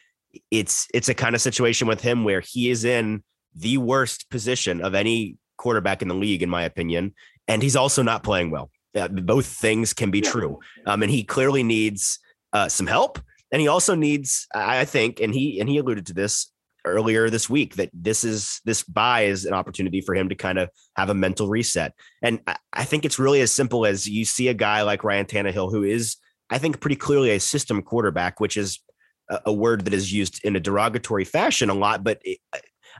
it's 0.51 0.87
it's 0.95 1.09
a 1.09 1.14
kind 1.14 1.35
of 1.35 1.40
situation 1.40 1.88
with 1.88 2.01
him 2.01 2.25
where 2.25 2.40
he 2.40 2.71
is 2.71 2.85
in 2.85 3.23
the 3.55 3.79
worst 3.79 4.31
position 4.31 4.81
of 4.81 4.95
any 4.95 5.37
quarterback 5.57 6.03
in 6.03 6.09
the 6.09 6.14
league, 6.14 6.43
in 6.43 6.51
my 6.51 6.62
opinion, 6.62 7.14
and 7.49 7.62
he's 7.62 7.77
also 7.77 8.03
not 8.03 8.23
playing 8.23 8.51
well. 8.51 8.71
Uh, 8.95 9.09
both 9.09 9.47
things 9.47 9.93
can 9.93 10.11
be 10.11 10.21
true, 10.21 10.59
um, 10.87 11.03
and 11.03 11.11
he 11.11 11.23
clearly 11.23 11.62
needs 11.62 12.19
uh, 12.53 12.69
some 12.69 12.87
help, 12.87 13.19
and 13.53 13.61
he 13.61 13.69
also 13.69 13.95
needs, 13.95 14.47
I 14.55 14.85
think, 14.85 15.21
and 15.21 15.35
he 15.35 15.61
and 15.61 15.69
he 15.69 15.79
alluded 15.79 16.07
to 16.07 16.14
this 16.14 16.53
earlier 16.85 17.29
this 17.29 17.49
week 17.51 17.77
that 17.77 17.90
this 17.93 18.25
is 18.25 18.61
this 18.64 18.83
bye 18.83 19.23
is 19.23 19.45
an 19.45 19.53
opportunity 19.53 20.01
for 20.01 20.14
him 20.14 20.29
to 20.29 20.35
kind 20.35 20.59
of 20.59 20.71
have 20.97 21.11
a 21.11 21.14
mental 21.14 21.49
reset. 21.49 21.93
And 22.23 22.40
I, 22.47 22.57
I 22.73 22.85
think 22.85 23.05
it's 23.05 23.19
really 23.19 23.40
as 23.40 23.53
simple 23.53 23.87
as 23.87 24.09
you 24.09 24.25
see 24.25 24.49
a 24.49 24.55
guy 24.55 24.83
like 24.83 25.05
Ryan 25.05 25.27
Tannehill, 25.27 25.71
who 25.71 25.83
is, 25.83 26.16
I 26.49 26.59
think, 26.59 26.81
pretty 26.81 26.97
clearly 26.97 27.31
a 27.31 27.40
system 27.40 27.83
quarterback, 27.83 28.40
which 28.40 28.57
is 28.57 28.81
a, 29.47 29.53
word 29.53 29.85
that 29.85 29.95
is 29.95 30.12
used 30.12 30.45
in 30.45 30.57
a 30.57 30.61
derogatory 30.61 31.25
fashion 31.25 31.71
a 31.71 31.75
lot, 31.75 32.03
but 32.03 32.21
it, 32.25 32.38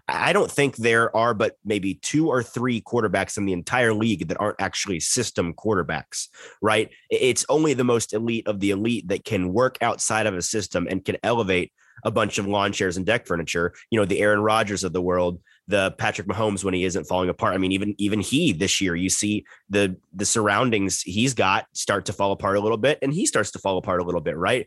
I 0.09 0.33
don't 0.33 0.51
think 0.51 0.77
there 0.77 1.14
are 1.16 1.35
but 1.35 1.57
maybe 1.64 1.95
two 1.95 2.29
or 2.29 2.43
three 2.43 2.81
quarterbacks 2.81 3.37
in 3.37 3.45
the 3.45 3.53
entire 3.53 3.93
league 3.93 4.29
that 4.29 4.40
aren't 4.40 4.61
actually 4.61 5.01
system 5.01 5.55
quarterbacks, 5.55 6.29
right? 6.62 6.90
It's 7.11 7.45
only 7.49 7.75
the 7.75 7.85
most 7.85 8.12
elite 8.12 8.47
of 8.47 8.61
the 8.61 8.71
elite 8.71 9.09
that 9.09 9.25
can 9.25 9.53
work 9.53 9.79
outside 9.81 10.27
of 10.27 10.35
a 10.35 10.43
system 10.43 10.87
and 10.90 11.05
can 11.05 11.16
elevate 11.23 11.73
a 12.05 12.11
bunch 12.11 12.38
of 12.38 12.47
lawn 12.47 12.73
chairs 12.73 12.97
and 12.97 13.05
deck 13.05 13.27
furniture. 13.27 13.75
You 13.90 13.99
know, 13.99 14.07
the 14.07 14.21
Aaron 14.21 14.40
Rodgers 14.40 14.85
of 14.85 14.93
the 14.93 15.03
world, 15.03 15.40
the 15.69 15.95
Patrick 15.99 16.27
Mahomes 16.27 16.64
when 16.64 16.75
he 16.75 16.85
isn't 16.85 17.05
falling 17.05 17.29
apart. 17.29 17.55
I 17.55 17.59
mean, 17.59 17.73
even 17.73 17.95
even 17.99 18.21
he 18.21 18.53
this 18.53 18.81
year, 18.81 18.97
you 18.97 19.11
see 19.11 19.45
the 19.69 19.97
the 20.14 20.25
surroundings 20.25 21.03
he's 21.03 21.35
got 21.35 21.66
start 21.75 22.07
to 22.07 22.12
fall 22.12 22.33
apart 22.33 22.57
a 22.57 22.61
little 22.61 22.79
bit, 22.79 22.99
and 23.03 23.12
he 23.12 23.27
starts 23.27 23.51
to 23.53 23.59
fall 23.59 23.77
apart 23.77 24.01
a 24.01 24.05
little 24.05 24.21
bit, 24.21 24.37
right? 24.37 24.66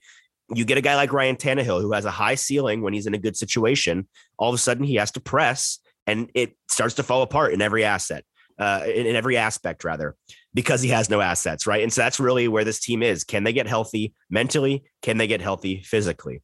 You 0.56 0.66
get 0.66 0.78
a 0.78 0.82
guy 0.82 0.96
like 0.96 1.14
Ryan 1.14 1.36
Tannehill 1.36 1.82
who 1.82 1.94
has 1.94 2.06
a 2.06 2.12
high 2.12 2.36
ceiling 2.36 2.82
when 2.82 2.94
he's 2.94 3.06
in 3.06 3.14
a 3.14 3.18
good 3.18 3.36
situation. 3.36 4.08
All 4.38 4.50
of 4.50 4.56
a 4.56 4.58
sudden, 4.58 4.84
he 4.84 4.96
has 4.96 5.12
to 5.12 5.20
press, 5.20 5.80
and 6.08 6.30
it 6.34 6.56
starts 6.68 6.96
to 6.96 7.04
fall 7.04 7.22
apart 7.22 7.54
in 7.54 7.62
every 7.62 7.84
asset, 7.84 8.24
uh, 8.60 8.82
in, 8.86 9.06
in 9.08 9.16
every 9.16 9.38
aspect, 9.38 9.84
rather, 9.84 10.16
because 10.54 10.82
he 10.82 10.90
has 10.90 11.10
no 11.10 11.22
assets, 11.22 11.66
right? 11.66 11.84
And 11.84 11.92
so 11.92 12.02
that's 12.02 12.20
really 12.20 12.48
where 12.48 12.64
this 12.64 12.80
team 12.80 13.02
is. 13.04 13.24
Can 13.24 13.44
they 13.44 13.54
get 13.54 13.68
healthy 13.68 14.14
mentally? 14.30 14.84
Can 15.02 15.18
they 15.18 15.28
get 15.28 15.42
healthy 15.42 15.82
physically? 15.84 16.42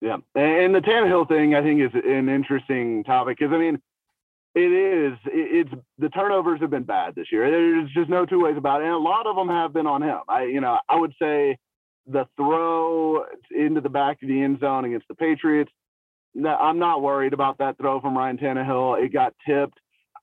Yeah, 0.00 0.16
and 0.34 0.74
the 0.74 0.80
Tannehill 0.80 1.28
thing 1.28 1.54
I 1.54 1.62
think 1.62 1.82
is 1.82 1.90
an 1.92 2.30
interesting 2.30 3.04
topic 3.04 3.38
because 3.38 3.52
I 3.52 3.58
mean, 3.58 3.78
it 4.54 4.72
is. 4.72 5.18
It's 5.26 5.70
the 5.98 6.08
turnovers 6.08 6.60
have 6.60 6.70
been 6.70 6.84
bad 6.84 7.14
this 7.14 7.26
year. 7.30 7.50
There's 7.50 7.92
just 7.92 8.08
no 8.08 8.24
two 8.24 8.42
ways 8.42 8.56
about 8.56 8.80
it, 8.80 8.86
and 8.86 8.94
a 8.94 8.98
lot 8.98 9.26
of 9.26 9.36
them 9.36 9.48
have 9.48 9.72
been 9.72 9.86
on 9.86 10.02
him. 10.02 10.20
I, 10.28 10.44
you 10.44 10.60
know, 10.60 10.78
I 10.88 10.96
would 10.96 11.12
say 11.20 11.58
the 12.06 12.26
throw 12.36 13.24
into 13.50 13.80
the 13.80 13.88
back 13.88 14.22
of 14.22 14.28
the 14.28 14.42
end 14.42 14.60
zone 14.60 14.84
against 14.84 15.08
the 15.08 15.14
Patriots. 15.14 15.70
I'm 16.36 16.78
not 16.78 17.02
worried 17.02 17.32
about 17.32 17.58
that 17.58 17.76
throw 17.78 18.00
from 18.00 18.16
Ryan 18.16 18.38
Tannehill. 18.38 19.04
It 19.04 19.12
got 19.12 19.34
tipped. 19.46 19.78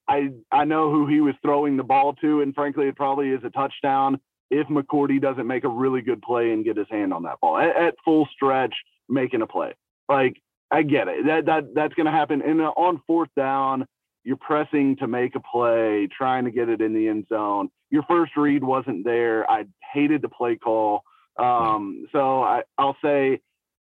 I 0.08 0.30
I 0.52 0.64
know 0.64 0.90
who 0.90 1.06
he 1.06 1.20
was 1.22 1.36
throwing 1.42 1.76
the 1.76 1.84
ball 1.84 2.14
to, 2.22 2.42
and 2.42 2.56
frankly, 2.56 2.88
it 2.88 2.96
probably 2.96 3.30
is 3.30 3.44
a 3.44 3.50
touchdown 3.50 4.20
if 4.50 4.68
McCourty 4.68 5.22
doesn't 5.22 5.48
make 5.48 5.66
a 5.66 5.70
really 5.70 6.02
good 6.02 6.22
play 6.22 6.52
and 6.54 6.64
get 6.64 6.78
his 6.78 6.88
hand 6.90 7.14
on 7.14 7.24
that 7.24 7.40
ball 7.42 7.58
at, 7.58 7.76
at 7.76 7.96
full 8.06 8.28
stretch, 8.34 8.74
making 9.10 9.42
a 9.42 9.48
play. 9.48 9.74
Like 10.08 10.42
I 10.72 10.84
get 10.84 11.08
it. 11.08 11.26
That 11.26 11.46
that 11.46 11.76
that's 11.76 11.94
going 11.94 12.06
to 12.06 12.12
happen. 12.12 12.42
And 12.42 12.62
uh, 12.62 12.72
on 12.78 13.02
fourth 13.06 13.30
down, 13.36 13.86
you're 14.24 14.38
pressing 14.38 14.96
to 14.98 15.08
make 15.08 15.36
a 15.36 15.40
play, 15.40 16.08
trying 16.16 16.46
to 16.46 16.52
get 16.52 16.70
it 16.70 16.82
in 16.82 16.94
the 16.94 17.08
end 17.08 17.26
zone. 17.30 17.70
Your 17.90 18.04
first 18.04 18.36
read 18.36 18.64
wasn't 18.64 19.06
there. 19.06 19.50
I 19.50 19.66
hated 19.94 20.22
the 20.22 20.30
play 20.30 20.56
call. 20.58 21.04
Um, 21.38 22.08
so 22.12 22.42
I, 22.42 22.64
I'll 22.78 22.98
say 23.04 23.42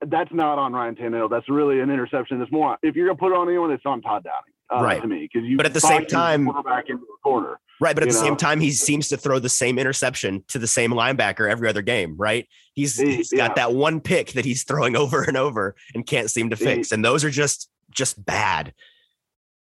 that's 0.06 0.32
not 0.32 0.58
on 0.58 0.74
Ryan 0.74 0.96
Tannehill. 0.96 1.30
That's 1.30 1.50
really 1.50 1.80
an 1.80 1.90
interception. 1.90 2.40
That's 2.40 2.52
more 2.52 2.78
if 2.82 2.96
you're 2.96 3.08
gonna 3.08 3.18
put 3.18 3.32
it 3.32 3.38
on 3.38 3.48
anyone, 3.48 3.72
it's 3.72 3.86
on 3.86 4.02
Todd 4.02 4.24
Downing. 4.24 4.54
Uh, 4.72 4.84
right. 4.84 5.02
to 5.02 5.08
me 5.08 5.28
because 5.32 5.48
you. 5.48 5.58
But 5.58 5.66
at 5.66 5.74
the 5.74 5.82
same 5.82 6.06
time, 6.06 6.46
quarterback 6.46 6.86
into 6.90 7.02
the 7.02 7.18
corner. 7.24 7.60
Right, 7.82 7.96
but 7.96 8.04
at 8.04 8.10
the 8.10 8.16
know? 8.16 8.22
same 8.22 8.36
time, 8.36 8.60
he 8.60 8.72
seems 8.72 9.08
to 9.08 9.18
throw 9.18 9.40
the 9.40 9.50
same 9.50 9.80
interception 9.80 10.44
to 10.50 10.60
the 10.60 10.68
same 10.68 10.92
linebacker 10.92 11.50
every 11.50 11.70
other 11.70 11.82
game. 11.82 12.16
Right? 12.18 12.48
He's 12.74 12.98
he, 12.98 13.18
has 13.18 13.30
got 13.30 13.52
yeah. 13.52 13.54
that 13.56 13.74
one 13.74 14.00
pick 14.00 14.34
that 14.34 14.46
he's 14.46 14.64
throwing 14.64 14.96
over 14.98 15.24
and 15.24 15.38
over 15.38 15.76
and 15.96 16.06
can't 16.06 16.30
seem 16.30 16.52
to 16.52 16.56
fix, 16.56 16.92
and 16.92 17.04
those 17.04 17.24
are 17.24 17.32
just 17.32 17.70
just 17.90 18.24
bad. 18.24 18.74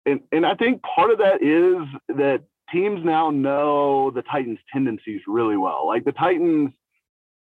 And 0.04 0.20
and 0.30 0.44
I 0.44 0.54
think 0.56 0.82
part 0.82 1.10
of 1.10 1.18
that 1.18 1.42
is 1.42 2.16
that 2.16 2.42
teams 2.70 3.04
now 3.04 3.30
know 3.30 4.10
the 4.10 4.22
Titans' 4.22 4.58
tendencies 4.72 5.22
really 5.26 5.56
well. 5.56 5.86
Like 5.86 6.04
the 6.04 6.12
Titans 6.12 6.70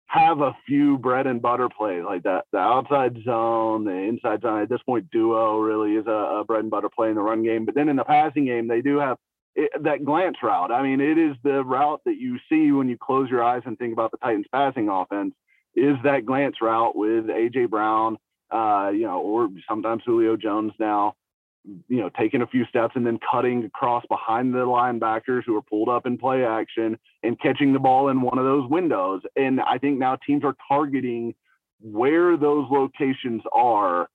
have 0.09 0.41
a 0.41 0.57
few 0.65 0.97
bread 0.97 1.27
and 1.27 1.39
butter 1.39 1.69
plays 1.69 2.03
like 2.03 2.23
that. 2.23 2.45
The 2.51 2.57
outside 2.57 3.15
zone, 3.23 3.85
the 3.85 3.91
inside 3.91 4.41
zone. 4.41 4.61
At 4.61 4.69
this 4.69 4.81
point, 4.81 5.09
duo 5.11 5.59
really 5.59 5.93
is 5.93 6.07
a, 6.07 6.39
a 6.39 6.43
bread 6.43 6.61
and 6.61 6.71
butter 6.71 6.89
play 6.89 7.09
in 7.09 7.15
the 7.15 7.21
run 7.21 7.43
game. 7.43 7.63
But 7.65 7.75
then 7.75 7.89
in 7.89 7.95
the 7.95 8.03
passing 8.03 8.45
game, 8.45 8.67
they 8.67 8.81
do 8.81 8.97
have 8.97 9.17
it, 9.55 9.71
that 9.83 10.03
glance 10.03 10.37
route. 10.41 10.71
I 10.71 10.81
mean, 10.81 10.99
it 10.99 11.19
is 11.19 11.35
the 11.43 11.63
route 11.63 12.01
that 12.05 12.17
you 12.17 12.39
see 12.49 12.71
when 12.71 12.89
you 12.89 12.97
close 12.97 13.29
your 13.29 13.43
eyes 13.43 13.61
and 13.65 13.77
think 13.77 13.93
about 13.93 14.09
the 14.09 14.17
Titans' 14.17 14.47
passing 14.51 14.89
offense. 14.89 15.35
Is 15.75 15.95
that 16.03 16.25
glance 16.25 16.55
route 16.59 16.95
with 16.95 17.25
AJ 17.25 17.69
Brown, 17.69 18.17
uh, 18.49 18.89
you 18.91 19.03
know, 19.03 19.19
or 19.19 19.49
sometimes 19.69 20.01
Julio 20.03 20.35
Jones 20.35 20.73
now 20.79 21.13
you 21.65 21.97
know, 21.97 22.09
taking 22.17 22.41
a 22.41 22.47
few 22.47 22.65
steps 22.65 22.93
and 22.95 23.05
then 23.05 23.19
cutting 23.29 23.65
across 23.65 24.03
behind 24.07 24.53
the 24.53 24.59
linebackers 24.59 25.43
who 25.45 25.55
are 25.55 25.61
pulled 25.61 25.89
up 25.89 26.05
in 26.05 26.17
play 26.17 26.45
action 26.45 26.97
and 27.23 27.39
catching 27.39 27.73
the 27.73 27.79
ball 27.79 28.09
in 28.09 28.21
one 28.21 28.37
of 28.37 28.45
those 28.45 28.69
windows. 28.69 29.21
And 29.35 29.59
I 29.61 29.77
think 29.77 29.99
now 29.99 30.17
teams 30.25 30.43
are 30.43 30.55
targeting 30.67 31.35
where 31.81 32.37
those 32.37 32.67
locations 32.69 33.41
are 33.53 34.09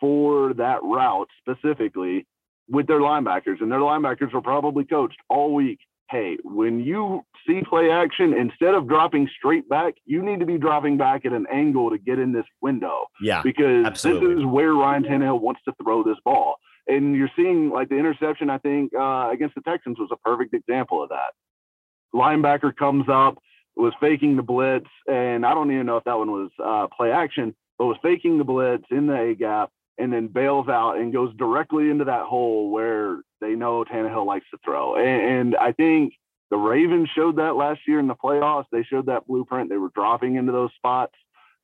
for 0.00 0.54
that 0.54 0.82
route 0.82 1.28
specifically 1.40 2.26
with 2.68 2.86
their 2.86 3.00
linebackers. 3.00 3.60
And 3.60 3.70
their 3.70 3.80
linebackers 3.80 4.34
are 4.34 4.42
probably 4.42 4.84
coached 4.84 5.18
all 5.28 5.54
week. 5.54 5.78
Hey, 6.08 6.36
when 6.44 6.84
you 6.84 7.22
see 7.46 7.62
play 7.68 7.90
action, 7.90 8.32
instead 8.32 8.74
of 8.74 8.86
dropping 8.86 9.28
straight 9.36 9.68
back, 9.68 9.94
you 10.04 10.22
need 10.22 10.38
to 10.38 10.46
be 10.46 10.56
dropping 10.56 10.96
back 10.96 11.26
at 11.26 11.32
an 11.32 11.46
angle 11.52 11.90
to 11.90 11.98
get 11.98 12.20
in 12.20 12.32
this 12.32 12.44
window. 12.60 13.06
Yeah. 13.20 13.42
Because 13.42 13.86
absolutely. 13.86 14.34
this 14.34 14.38
is 14.38 14.46
where 14.46 14.72
Ryan 14.72 15.02
Tannehill 15.02 15.40
wants 15.40 15.60
to 15.64 15.74
throw 15.82 16.04
this 16.04 16.16
ball 16.24 16.56
and 16.86 17.14
you're 17.16 17.30
seeing 17.36 17.70
like 17.70 17.88
the 17.88 17.96
interception 17.96 18.50
I 18.50 18.58
think 18.58 18.92
uh, 18.94 19.30
against 19.30 19.54
the 19.54 19.60
Texans 19.62 19.98
was 19.98 20.10
a 20.12 20.16
perfect 20.16 20.54
example 20.54 21.02
of 21.02 21.10
that. 21.10 21.32
Linebacker 22.14 22.74
comes 22.74 23.06
up, 23.08 23.38
was 23.76 23.92
faking 24.00 24.36
the 24.36 24.42
blitz, 24.42 24.88
and 25.06 25.44
I 25.44 25.54
don't 25.54 25.70
even 25.70 25.86
know 25.86 25.96
if 25.96 26.04
that 26.04 26.18
one 26.18 26.30
was 26.30 26.50
uh, 26.62 26.86
play 26.96 27.10
action, 27.10 27.54
but 27.78 27.86
was 27.86 27.98
faking 28.02 28.38
the 28.38 28.44
blitz 28.44 28.84
in 28.90 29.06
the 29.06 29.18
A 29.18 29.34
gap 29.34 29.70
and 29.98 30.12
then 30.12 30.28
bails 30.28 30.68
out 30.68 30.98
and 30.98 31.12
goes 31.12 31.34
directly 31.36 31.90
into 31.90 32.04
that 32.04 32.22
hole 32.26 32.70
where 32.70 33.20
they 33.40 33.54
know 33.54 33.84
Tannehill 33.84 34.26
likes 34.26 34.46
to 34.50 34.58
throw. 34.64 34.96
And, 34.96 35.06
and 35.06 35.56
I 35.56 35.72
think 35.72 36.14
the 36.50 36.56
Ravens 36.56 37.08
showed 37.14 37.36
that 37.36 37.56
last 37.56 37.80
year 37.86 37.98
in 37.98 38.06
the 38.06 38.14
playoffs. 38.14 38.66
They 38.70 38.82
showed 38.82 39.06
that 39.06 39.26
blueprint. 39.26 39.70
They 39.70 39.78
were 39.78 39.90
dropping 39.94 40.36
into 40.36 40.52
those 40.52 40.70
spots. 40.76 41.14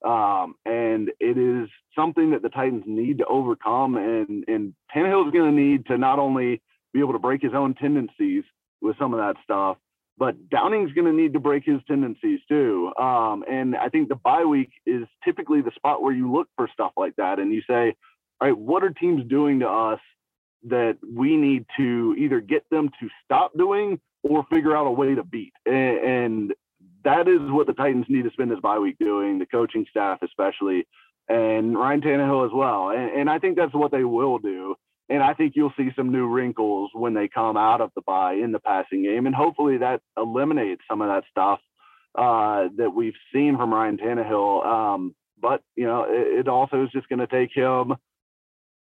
Um, 0.05 0.55
and 0.65 1.11
it 1.21 1.39
is 1.39 1.69
something 1.97 2.31
that 2.31 2.43
the 2.43 2.49
Titans 2.49 2.85
need 2.87 3.19
to 3.19 3.27
overcome. 3.27 3.97
And, 3.97 4.45
and 4.49 4.75
Tannehill 4.95 5.27
is 5.27 5.33
going 5.33 5.55
to 5.55 5.61
need 5.61 5.87
to 5.87 5.99
not 5.99 6.19
only 6.19 6.61
be 6.93 7.01
able 7.01 7.13
to 7.13 7.19
break 7.19 7.43
his 7.43 7.55
own 7.55 7.75
tendencies 7.75 8.45
with 8.81 8.97
some 8.99 9.15
of 9.15 9.21
that 9.21 9.37
stuff, 9.45 9.77
but 10.19 10.49
Downing's 10.51 10.93
going 10.93 11.07
to 11.07 11.13
need 11.13 11.33
to 11.33 11.41
break 11.41 11.65
his 11.65 11.81
tendencies 11.89 12.41
too. 12.49 12.93
Um, 13.01 13.45
and 13.51 13.77
I 13.77 13.89
think 13.89 14.09
the 14.09 14.15
bye 14.15 14.45
week 14.45 14.71
is 14.87 15.05
typically 15.25 15.63
the 15.63 15.71
spot 15.75 16.03
where 16.03 16.13
you 16.13 16.31
look 16.31 16.49
for 16.57 16.69
stuff 16.73 16.93
like 16.97 17.17
that 17.17 17.39
and 17.39 17.53
you 17.53 17.63
say, 17.69 17.95
all 18.41 18.49
right, 18.49 18.57
what 18.57 18.85
are 18.85 18.91
teams 18.91 19.29
doing 19.29 19.61
to 19.61 19.69
us 19.69 20.01
that 20.65 20.99
we 21.03 21.37
need 21.37 21.65
to 21.77 22.15
either 22.19 22.41
get 22.41 22.65
them 22.71 22.91
to 23.01 23.09
stop 23.25 23.53
doing 23.57 24.01
or 24.23 24.45
figure 24.53 24.77
out 24.77 24.87
a 24.87 24.91
way 24.91 25.15
to 25.15 25.25
beat? 25.25 25.53
And, 25.65 25.75
and 25.75 26.55
that 27.05 27.29
is 27.29 27.41
what 27.51 27.67
the 27.67 27.73
Titans 27.73 28.07
need 28.09 28.23
to 28.23 28.31
spend 28.31 28.51
this 28.51 28.61
bye 28.61 28.79
week 28.79 28.97
doing, 28.99 29.39
the 29.39 29.47
coaching 29.47 29.87
staff 29.91 30.19
especially, 30.23 30.87
and 31.29 31.77
Ryan 31.77 32.01
Tannehill 32.01 32.47
as 32.47 32.53
well. 32.55 32.91
And, 32.91 33.21
and 33.21 33.31
I 33.31 33.39
think 33.39 33.57
that's 33.57 33.75
what 33.75 33.93
they 33.93 34.05
will 34.05 34.39
do. 34.39 34.75
And 35.09 35.23
I 35.23 35.35
think 35.35 35.55
you'll 35.55 35.73
see 35.77 35.91
some 35.97 36.11
new 36.11 36.27
wrinkles 36.27 36.91
when 36.95 37.15
they 37.15 37.29
come 37.29 37.57
out 37.57 37.81
of 37.81 37.91
the 37.95 38.03
bye 38.03 38.35
in 38.35 38.53
the 38.53 38.61
passing 38.61 39.03
game. 39.03 39.27
And 39.27 39.35
hopefully 39.35 39.79
that 39.79 40.01
eliminates 40.17 40.83
some 40.89 41.03
of 41.03 41.09
that 41.09 41.25
stuff 41.31 41.61
uh, 42.15 42.69
that 42.77 42.95
we've 42.95 43.17
seen 43.33 43.57
from 43.57 43.75
Ryan 43.75 43.99
Tannehill. 43.99 44.65
Um, 44.65 45.15
but, 45.41 45.63
you 45.77 45.85
know, 45.85 46.07
it, 46.09 46.41
it 46.41 46.49
also 46.49 46.85
is 46.85 46.91
just 46.93 47.09
going 47.09 47.19
to 47.19 47.27
take 47.27 47.51
him 47.55 47.95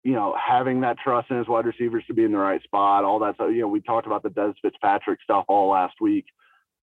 you 0.07 0.13
know, 0.13 0.33
having 0.39 0.79
that 0.81 0.97
trust 0.97 1.29
in 1.29 1.37
his 1.37 1.49
wide 1.49 1.65
receivers 1.65 2.01
to 2.07 2.13
be 2.13 2.23
in 2.23 2.31
the 2.31 2.37
right 2.37 2.63
spot, 2.63 3.03
all 3.03 3.19
that 3.19 3.35
stuff. 3.35 3.49
You 3.51 3.61
know, 3.61 3.67
we 3.67 3.81
talked 3.81 4.07
about 4.07 4.23
the 4.23 4.29
Dez 4.29 4.53
Fitzpatrick 4.61 5.19
stuff 5.21 5.43
all 5.49 5.71
last 5.71 5.95
week, 5.99 6.27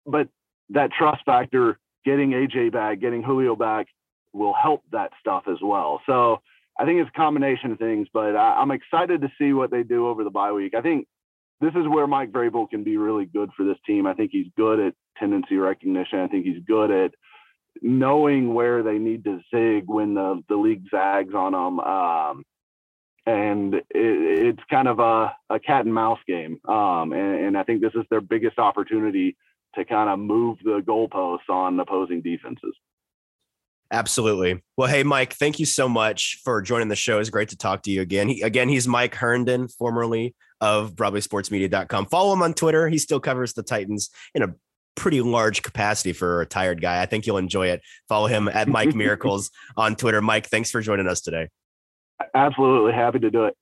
but 0.07 0.29
that 0.71 0.91
trust 0.93 1.25
factor, 1.25 1.79
getting 2.05 2.31
AJ 2.31 2.73
back, 2.73 3.01
getting 3.01 3.23
Julio 3.23 3.57
back, 3.57 3.87
will 4.33 4.55
help 4.55 4.83
that 4.93 5.11
stuff 5.21 5.45
as 5.49 5.59
well. 5.63 6.01
So 6.07 6.41
I 6.79 6.85
think 6.85 7.01
it's 7.01 7.11
a 7.13 7.19
combination 7.19 7.73
of 7.73 7.79
things, 7.79 8.09
but 8.13 8.37
I, 8.37 8.63
am 8.63 8.71
excited 8.71 9.21
to 9.23 9.33
see 9.39 9.53
what 9.53 9.71
they 9.71 9.83
do 9.83 10.07
over 10.07 10.25
the 10.25 10.31
bye 10.31 10.53
week. 10.53 10.75
I 10.75 10.81
think 10.81 11.07
this 11.61 11.75
is 11.75 11.89
where 11.89 12.07
Mike 12.07 12.31
Vrabel 12.31 12.71
can 12.71 12.85
be 12.85 12.97
really 12.97 13.25
good 13.25 13.51
for 13.57 13.65
this 13.65 13.79
team. 13.87 14.07
I 14.07 14.15
think 14.15 14.31
he's 14.33 14.47
good 14.57 14.79
at 14.79 14.95
tendency 15.19 15.57
recognition. 15.57 16.21
I 16.21 16.29
think 16.29 16.47
he's 16.47 16.63
good 16.67 16.91
at 16.91 17.11
knowing 17.83 18.55
where 18.55 18.83
they 18.83 18.99
need 18.99 19.25
to 19.25 19.41
zig 19.55 19.85
when 19.87 20.15
the, 20.15 20.43
the 20.49 20.57
league 20.57 20.85
zags 20.91 21.35
on 21.35 21.53
them. 21.53 21.81
Um, 21.81 22.45
and 23.27 23.75
it, 23.75 23.85
it's 23.95 24.63
kind 24.71 24.89
of 24.89 25.01
a, 25.01 25.35
a 25.51 25.59
cat 25.59 25.85
and 25.85 25.93
mouse 25.93 26.21
game. 26.27 26.61
Um, 26.67 27.13
and, 27.13 27.47
and 27.47 27.59
I 27.59 27.65
think 27.65 27.81
this 27.81 27.95
is 27.95 28.05
their 28.09 28.21
biggest 28.21 28.59
opportunity 28.59 29.37
to 29.79 29.85
kind 29.85 30.11
of 30.11 30.19
move 30.19 30.59
the 30.63 30.83
goalposts 30.87 31.49
on 31.49 31.79
opposing 31.81 32.21
defenses. 32.21 32.75
Absolutely. 33.91 34.63
Well, 34.77 34.89
hey, 34.89 35.03
Mike, 35.03 35.33
thank 35.33 35.59
you 35.59 35.65
so 35.65 35.89
much 35.89 36.41
for 36.45 36.61
joining 36.61 36.89
the 36.89 36.97
show. 36.97 37.21
It's 37.21 37.31
great 37.31 37.49
to 37.51 37.57
talk 37.57 37.83
to 37.83 37.91
you 37.91 38.03
again. 38.03 38.29
He, 38.29 38.43
again, 38.43 38.69
he's 38.69 38.87
Mike 38.87 39.15
Herndon, 39.15 39.69
formerly 39.69 40.35
of 40.61 40.95
BroadwaySportsMedia.com. 40.95 42.07
Follow 42.07 42.35
him 42.35 42.43
on 42.43 42.53
Twitter. 42.53 42.89
He 42.89 42.99
still 42.99 43.21
covers 43.21 43.55
the 43.55 43.63
Titans 43.63 44.11
in 44.35 44.43
a 44.43 44.55
pretty 44.95 45.23
large 45.23 45.63
capacity 45.63 46.13
for 46.13 46.35
a 46.35 46.39
retired 46.39 46.83
guy. 46.83 47.01
I 47.01 47.07
think 47.07 47.27
you'll 47.27 47.39
enjoy 47.39 47.69
it. 47.69 47.81
Follow 48.09 48.27
him 48.27 48.49
at 48.49 48.69
Mike 48.69 48.95
Miracles 48.95 49.51
on 49.77 49.97
Twitter. 49.97 50.21
Mike, 50.21 50.49
thanks 50.49 50.71
for 50.71 50.83
joining 50.83 51.09
us 51.09 51.21
today. 51.23 51.49
Absolutely 52.35 52.93
happy 52.93 53.21
to 53.21 53.31
do 53.31 53.45
it. 53.45 53.55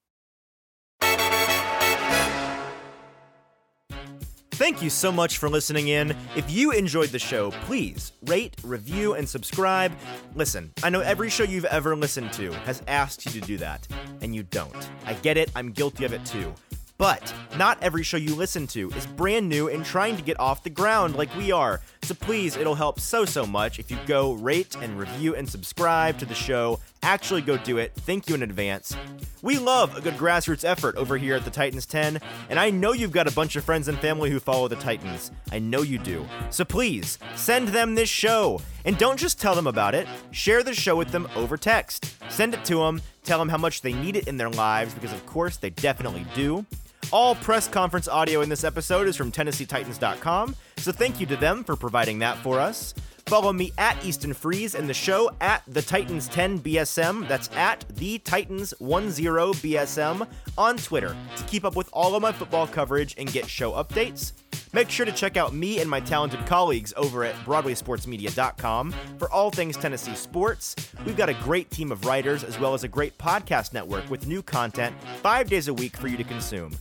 Thank 4.57 4.81
you 4.81 4.88
so 4.88 5.12
much 5.12 5.37
for 5.37 5.51
listening 5.51 5.88
in. 5.88 6.16
If 6.35 6.51
you 6.51 6.73
enjoyed 6.73 7.11
the 7.11 7.19
show, 7.19 7.51
please 7.66 8.12
rate, 8.25 8.57
review, 8.64 9.12
and 9.12 9.29
subscribe. 9.29 9.92
Listen, 10.35 10.73
I 10.83 10.88
know 10.88 11.01
every 11.01 11.29
show 11.29 11.45
you've 11.45 11.66
ever 11.66 11.95
listened 11.95 12.33
to 12.33 12.51
has 12.64 12.83
asked 12.88 13.27
you 13.27 13.33
to 13.33 13.40
do 13.42 13.59
that, 13.59 13.87
and 14.23 14.35
you 14.35 14.45
don't. 14.45 14.75
I 15.05 15.12
get 15.12 15.37
it, 15.37 15.53
I'm 15.55 15.73
guilty 15.73 16.07
of 16.07 16.14
it 16.14 16.25
too. 16.25 16.55
But 16.99 17.35
not 17.59 17.83
every 17.83 18.03
show 18.03 18.17
you 18.17 18.35
listen 18.35 18.67
to 18.69 18.91
is 18.91 19.07
brand 19.07 19.49
new 19.49 19.69
and 19.69 19.85
trying 19.85 20.17
to 20.17 20.23
get 20.23 20.41
off 20.41 20.63
the 20.63 20.71
ground 20.71 21.15
like 21.15 21.35
we 21.37 21.53
are. 21.53 21.83
So 22.03 22.15
please, 22.15 22.57
it'll 22.57 22.75
help 22.75 23.01
so, 23.01 23.25
so 23.25 23.45
much 23.45 23.79
if 23.79 23.91
you 23.91 23.99
go 24.07 24.33
rate 24.33 24.77
and 24.81 24.99
review 24.99 25.35
and 25.35 25.49
subscribe 25.49 26.19
to 26.19 26.25
the 26.25 26.35
show. 26.35 26.81
Actually, 27.03 27.43
go 27.43 27.57
do 27.59 27.79
it. 27.79 27.93
Thank 27.95 28.29
you 28.29 28.35
in 28.35 28.43
advance. 28.43 28.97
We 29.43 29.59
love 29.59 29.97
a 29.97 30.01
good 30.01 30.15
grassroots 30.15 30.65
effort 30.65 30.97
over 30.97 31.19
here 31.19 31.35
at 31.35 31.45
the 31.45 31.51
Titans 31.51 31.87
10, 31.87 32.21
and 32.49 32.59
I 32.59 32.71
know 32.71 32.93
you've 32.93 33.13
got 33.13 33.29
a 33.29 33.35
bunch 33.35 33.57
of 33.57 33.65
friends 33.65 33.89
and 33.89 33.99
family 33.99 34.31
who 34.31 34.41
follow 34.41 34.67
the 34.67 34.77
Titans. 34.77 35.31
I 35.53 35.59
know 35.59 35.83
you 35.83 35.99
do. 35.99 36.27
So 36.51 36.65
please, 36.65 37.19
send 37.35 37.69
them 37.69 37.95
this 37.95 38.09
show. 38.09 38.61
And 38.85 38.97
don't 38.97 39.19
just 39.19 39.41
tell 39.41 39.55
them 39.55 39.67
about 39.67 39.95
it, 39.95 40.09
share 40.31 40.63
the 40.63 40.75
show 40.75 40.97
with 40.97 41.11
them 41.11 41.29
over 41.35 41.57
text. 41.57 42.17
Send 42.31 42.55
it 42.55 42.65
to 42.67 42.77
them, 42.79 43.03
tell 43.25 43.39
them 43.39 43.49
how 43.49 43.59
much 43.59 43.83
they 43.83 43.93
need 43.93 44.17
it 44.17 44.29
in 44.29 44.37
their 44.37 44.51
lives, 44.51 44.95
because 44.95 45.13
of 45.13 45.27
course 45.27 45.57
they 45.57 45.71
definitely 45.71 46.25
do. 46.35 46.65
All 47.12 47.37
press 47.37 47.69
conference 47.69 48.09
audio 48.09 48.40
in 48.40 48.49
this 48.49 48.64
episode 48.64 49.07
is 49.07 49.16
from 49.16 49.31
TennesseeTitans.com, 49.31 50.57
so 50.79 50.90
thank 50.90 51.21
you 51.21 51.27
to 51.27 51.37
them 51.37 51.62
for 51.62 51.77
providing 51.77 52.19
that 52.19 52.37
for 52.38 52.59
us. 52.59 52.95
Follow 53.27 53.53
me 53.53 53.73
at 53.79 54.05
Easton 54.05 54.35
Freeze 54.35 54.75
and 54.75 54.88
the 54.88 54.95
show 54.95 55.31
at 55.40 55.62
the 55.66 55.83
Titans 55.83 56.29
10 56.29 56.61
BSM. 56.61 57.27
That's 57.27 57.51
at 57.57 57.85
the 57.97 58.19
Titans 58.19 58.73
10 58.79 58.81
BSM 58.81 60.29
on 60.59 60.77
Twitter 60.77 61.16
to 61.37 61.45
keep 61.45 61.64
up 61.64 61.75
with 61.75 61.88
all 61.92 62.14
of 62.14 62.23
my 62.23 62.33
football 62.33 62.66
coverage 62.66 63.14
and 63.19 63.33
get 63.33 63.49
show 63.49 63.73
updates. 63.73 64.33
Make 64.73 64.90
sure 64.90 65.07
to 65.07 65.12
check 65.12 65.37
out 65.37 65.55
me 65.55 65.81
and 65.81 65.88
my 65.88 66.01
talented 66.01 66.45
colleagues 66.47 66.92
over 66.97 67.25
at 67.25 67.35
BroadwaySportsMedia.com 67.45 68.95
for 69.19 69.31
all 69.31 69.51
things 69.51 69.77
Tennessee 69.77 70.14
sports. 70.14 70.77
We've 71.05 71.16
got 71.16 71.29
a 71.29 71.35
great 71.35 71.71
team 71.71 71.90
of 71.90 72.05
writers 72.05 72.45
as 72.45 72.61
well 72.61 72.75
as 72.75 72.85
a 72.85 72.88
great 72.88 73.16
podcast 73.16 73.73
network 73.73 74.09
with 74.11 74.27
new 74.27 74.42
content 74.42 74.95
five 75.23 75.49
days 75.49 75.69
a 75.69 75.75
week 75.75 75.97
for 75.97 76.09
you 76.09 76.16
to 76.16 76.25
consume. 76.25 76.77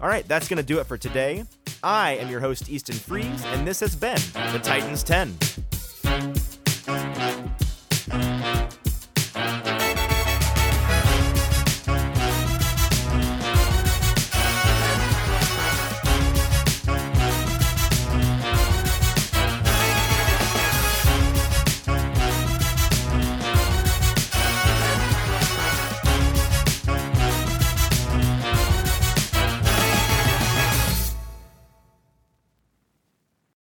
All 0.00 0.08
right, 0.08 0.26
that's 0.26 0.48
going 0.48 0.56
to 0.56 0.62
do 0.62 0.80
it 0.80 0.86
for 0.86 0.96
today. 0.96 1.44
I 1.82 2.12
am 2.16 2.30
your 2.30 2.40
host, 2.40 2.70
Easton 2.70 2.96
Freeze, 2.96 3.44
and 3.46 3.66
this 3.66 3.80
has 3.80 3.94
been 3.94 4.18
the 4.52 4.60
Titans 4.62 5.02
10. 5.02 5.36